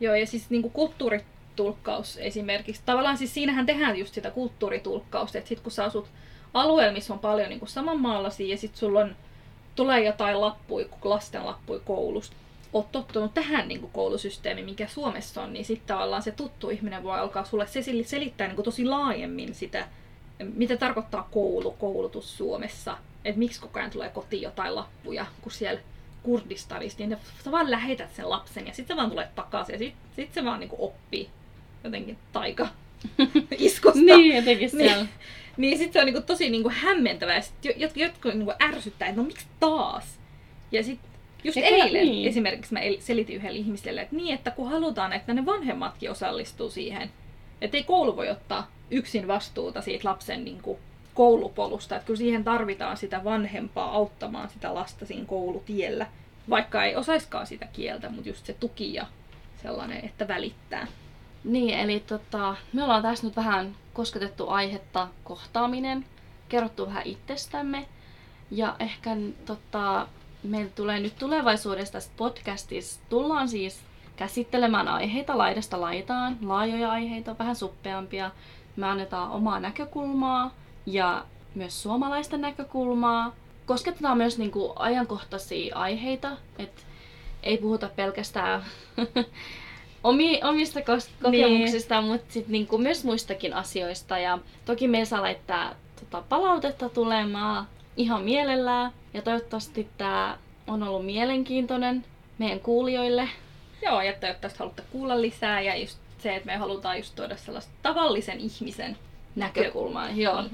Joo 0.00 0.14
ja 0.14 0.26
siis 0.26 0.50
niin 0.50 0.62
kuin 0.62 0.72
kulttuurit 0.72 1.24
tulkkaus 1.56 2.16
esimerkiksi. 2.16 2.82
Tavallaan 2.86 3.18
siis 3.18 3.34
siinähän 3.34 3.66
tehdään 3.66 3.98
just 3.98 4.14
sitä 4.14 4.30
kulttuuritulkkausta, 4.30 5.38
että 5.38 5.48
sit 5.48 5.60
kun 5.60 5.72
sä 5.72 5.84
asut 5.84 6.08
alueella, 6.54 6.92
missä 6.92 7.14
on 7.14 7.18
paljon 7.18 7.48
niin 7.48 7.60
samanmaalaisia 7.64 8.50
ja 8.50 8.58
sit 8.58 8.76
sulla 8.76 9.00
on, 9.00 9.16
tulee 9.74 10.04
jotain 10.04 10.40
lappui, 10.40 10.90
lasten 11.04 11.46
lappui 11.46 11.82
koulusta, 11.84 12.36
oot 12.72 12.92
tottunut 12.92 13.34
tähän 13.34 13.68
niin 13.68 13.80
kuin 13.80 13.92
koulusysteemiin, 13.92 14.64
mikä 14.64 14.86
Suomessa 14.86 15.42
on, 15.42 15.52
niin 15.52 15.64
sitten 15.64 15.86
tavallaan 15.86 16.22
se 16.22 16.30
tuttu 16.30 16.70
ihminen 16.70 17.02
voi 17.02 17.18
alkaa 17.18 17.44
sulle 17.44 17.66
selittää 18.04 18.46
niin 18.46 18.56
kuin 18.56 18.64
tosi 18.64 18.84
laajemmin 18.84 19.54
sitä 19.54 19.88
mitä 20.54 20.76
tarkoittaa 20.76 21.28
koulu, 21.30 21.70
koulutus 21.70 22.36
Suomessa. 22.36 22.98
Että 23.24 23.38
miksi 23.38 23.60
koko 23.60 23.78
ajan 23.78 23.90
tulee 23.90 24.08
kotiin 24.08 24.42
jotain 24.42 24.74
lappuja, 24.74 25.26
kun 25.42 25.52
siellä 25.52 25.80
Kurdistanista, 26.22 27.02
niin 27.02 27.16
sä 27.44 27.50
vaan 27.50 27.70
lähetät 27.70 28.14
sen 28.14 28.30
lapsen 28.30 28.66
ja 28.66 28.74
sitten 28.74 28.94
se 28.94 28.96
vaan 28.96 29.10
tulee 29.10 29.28
takaisin 29.34 29.72
ja 29.72 29.78
sitten 29.78 30.00
sit 30.16 30.34
se 30.34 30.44
vaan 30.44 30.60
niinku 30.60 30.76
oppii 30.78 31.30
jotenkin 31.84 32.18
taika 32.32 32.68
iskusta. 33.58 34.00
niin, 34.00 34.36
jotenkin 34.36 34.70
siellä. 34.70 34.96
Niin, 34.96 35.08
niin 35.56 35.78
sitten 35.78 35.92
se 35.92 35.98
on 36.00 36.06
niinku 36.06 36.22
tosi 36.22 36.50
niinku 36.50 36.70
hämmentävää 36.74 37.34
ja 37.34 37.42
sitten 37.42 37.72
jotkut, 37.76 38.02
jotkut 38.02 38.34
niinku 38.34 38.54
ärsyttää, 38.62 39.08
että 39.08 39.20
no 39.20 39.26
miksi 39.26 39.46
taas? 39.60 40.18
Ja 40.72 40.82
sitten 40.82 41.10
just 41.46 41.56
Ja 41.56 41.66
eilen 41.66 42.06
niin. 42.06 42.28
esimerkiksi 42.28 42.72
mä 42.72 42.80
el- 42.80 42.96
selitin 43.00 43.36
yhdelle 43.36 43.58
ihmiselle, 43.58 44.00
että 44.00 44.16
niin, 44.16 44.34
että 44.34 44.50
kun 44.50 44.70
halutaan, 44.70 45.12
että 45.12 45.34
ne 45.34 45.46
vanhemmatkin 45.46 46.10
osallistuu 46.10 46.70
siihen, 46.70 47.10
että 47.60 47.76
ei 47.76 47.84
koulu 47.84 48.16
voi 48.16 48.30
ottaa 48.30 48.70
yksin 48.90 49.28
vastuuta 49.28 49.80
siitä 49.80 50.08
lapsen 50.08 50.44
niinku 50.44 50.78
koulupolusta, 51.14 51.96
että 51.96 52.06
kyllä 52.06 52.18
siihen 52.18 52.44
tarvitaan 52.44 52.96
sitä 52.96 53.24
vanhempaa 53.24 53.90
auttamaan 53.92 54.48
sitä 54.50 54.74
lasta 54.74 55.06
siinä 55.06 55.24
koulutiellä, 55.26 56.06
vaikka 56.50 56.84
ei 56.84 56.96
osaiskaan 56.96 57.46
sitä 57.46 57.66
kieltä, 57.72 58.08
mutta 58.08 58.28
just 58.28 58.46
se 58.46 58.52
tuki 58.52 58.94
ja 58.94 59.06
sellainen, 59.62 60.04
että 60.04 60.28
välittää. 60.28 60.86
Niin, 61.44 61.78
eli 61.78 62.00
tota, 62.00 62.56
me 62.72 62.82
ollaan 62.82 63.02
tässä 63.02 63.26
nyt 63.26 63.36
vähän 63.36 63.76
kosketettu 63.92 64.48
aihetta 64.48 65.08
kohtaaminen, 65.24 66.04
kerrottu 66.48 66.86
vähän 66.86 67.06
itsestämme. 67.06 67.86
Ja 68.50 68.76
ehkä 68.78 69.16
tota, 69.46 70.08
meillä 70.42 70.70
tulee 70.74 71.00
nyt 71.00 71.18
tulevaisuudessa 71.18 71.92
tässä 71.92 72.10
podcastissa, 72.16 73.00
tullaan 73.08 73.48
siis 73.48 73.80
käsittelemään 74.16 74.88
aiheita 74.88 75.38
laidasta 75.38 75.80
laitaan, 75.80 76.36
laajoja 76.42 76.90
aiheita, 76.90 77.38
vähän 77.38 77.56
suppeampia. 77.56 78.30
Me 78.76 78.86
annetaan 78.86 79.30
omaa 79.30 79.60
näkökulmaa 79.60 80.54
ja 80.86 81.24
myös 81.54 81.82
suomalaista 81.82 82.36
näkökulmaa. 82.36 83.34
Kosketetaan 83.66 84.16
myös 84.16 84.38
niinku 84.38 84.72
ajankohtaisia 84.76 85.76
aiheita, 85.76 86.36
että 86.58 86.82
ei 87.42 87.58
puhuta 87.58 87.90
pelkästään 87.96 88.64
omi, 90.04 90.40
omista 90.44 90.80
kos- 90.80 91.22
kokemuksista, 91.22 92.00
niin. 92.00 92.12
mutta 92.12 92.32
sit 92.32 92.48
niinku 92.48 92.78
myös 92.78 93.04
muistakin 93.04 93.54
asioista. 93.54 94.18
Ja 94.18 94.38
toki 94.64 94.88
me 94.88 95.04
saa 95.04 95.22
laittaa 95.22 95.72
tota, 96.00 96.22
palautetta 96.28 96.88
tulemaan 96.88 97.66
ihan 97.96 98.22
mielellään. 98.22 98.92
Ja 99.14 99.22
toivottavasti 99.22 99.88
tämä 99.98 100.38
on 100.66 100.82
ollut 100.82 101.06
mielenkiintoinen 101.06 102.04
meidän 102.38 102.60
kuulijoille. 102.60 103.28
Joo, 103.82 104.02
ja 104.02 104.12
toivottavasti 104.12 104.58
haluatte 104.58 104.82
kuulla 104.92 105.20
lisää 105.20 105.60
ja 105.60 105.76
just 105.76 105.98
se, 106.18 106.36
että 106.36 106.46
me 106.46 106.56
halutaan 106.56 106.96
just 106.96 107.14
tuoda 107.14 107.36
sellaista 107.36 107.72
tavallisen 107.82 108.40
ihmisen 108.40 108.96
Näkökulmaa, 109.36 110.10
joo. 110.10 110.44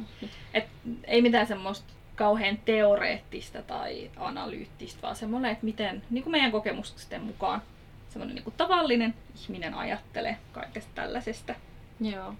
Et 0.54 0.64
ei 1.04 1.22
mitään 1.22 1.46
semmoista 1.46 1.92
kauhean 2.16 2.58
teoreettista 2.64 3.62
tai 3.62 4.10
analyyttistä, 4.16 5.02
vaan 5.02 5.16
semmoinen, 5.16 5.52
että 5.52 5.64
miten 5.64 6.02
niin 6.10 6.24
kuin 6.24 6.30
meidän 6.30 6.52
kokemusten 6.52 7.22
mukaan 7.22 7.62
semmoinen 8.08 8.34
niin 8.34 8.44
kuin 8.44 8.54
tavallinen 8.56 9.14
ihminen 9.42 9.74
ajattelee 9.74 10.36
kaikesta 10.52 10.90
tällaisesta. 10.94 11.54
Joo. 12.00 12.34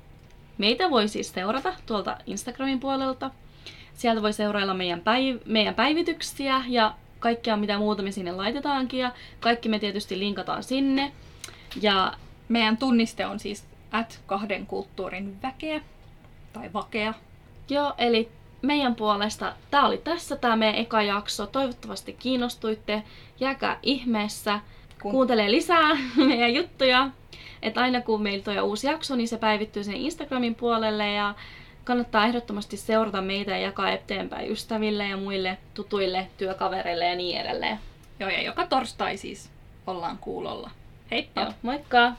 Meitä 0.59 0.91
voi 0.91 1.09
siis 1.09 1.33
seurata 1.33 1.75
tuolta 1.87 2.17
Instagramin 2.27 2.81
puolelta. 2.81 3.31
Sieltä 3.95 4.23
voi 4.23 4.33
seurailla 4.33 4.75
meidän, 4.75 4.99
päiv- 5.01 5.43
meidän 5.47 5.75
päivityksiä 5.75 6.65
ja 6.69 6.95
kaikkea 7.21 7.57
mitä 7.57 7.79
muuta 7.79 8.03
me 8.03 8.11
sinne 8.11 8.33
laitetaankin. 8.33 9.01
Ja 9.01 9.13
kaikki 9.41 9.69
me 9.69 9.79
tietysti 9.79 10.19
linkataan 10.19 10.63
sinne. 10.63 11.13
Ja 11.83 12.13
Meidän 12.49 12.77
tunniste 12.77 13.27
on 13.27 13.39
siis 13.41 13.65
at 13.93 14.21
kahden 14.27 14.67
kulttuurin 14.67 15.43
väkeä 15.43 15.81
tai 16.53 16.73
vakea. 16.73 17.15
joo, 17.71 17.93
eli 17.99 18.29
meidän 18.63 18.95
puolesta 18.95 19.53
tämä 19.71 19.87
oli 19.87 19.99
tässä 19.99 20.37
tämä 20.37 20.57
meidän 20.57 20.75
eka 20.81 21.03
jakso. 21.03 21.47
Toivottavasti 21.47 22.13
kiinnostuitte. 22.13 23.03
Jääkää 23.41 23.79
ihmeessä. 23.83 24.61
Kun- 25.03 25.13
Kuuntelee 25.13 25.51
lisää 25.51 25.91
meidän 26.29 26.55
juttuja. 26.55 27.11
Että 27.63 27.81
aina 27.81 28.01
kun 28.01 28.23
meiltä 28.23 28.51
on 28.51 28.63
uusi 28.63 28.87
jakso, 28.87 29.17
niin 29.17 29.29
se 29.29 29.37
päivittyy 29.39 29.85
sen 29.85 29.95
Instagramin 29.97 30.55
puolelle 30.55 31.13
ja 31.13 31.35
kannattaa 31.85 32.27
ehdottomasti 32.27 32.77
seurata 32.77 33.21
meitä 33.21 33.51
ja 33.51 33.59
jakaa 33.59 33.91
eteenpäin 33.91 34.51
ystäville 34.51 35.09
ja 35.09 35.17
muille 35.17 35.59
tutuille 35.75 36.29
työkavereille 36.37 37.05
ja 37.09 37.17
niin 37.17 37.41
edelleen. 37.41 37.79
Joo, 38.21 38.31
ja 38.31 38.43
joka 38.43 38.67
torstai 38.67 39.17
siis 39.17 39.51
ollaan 39.87 40.19
kuulolla. 40.19 40.71
Heippa! 41.11 41.41
Joo, 41.41 41.53
moikka! 41.63 42.13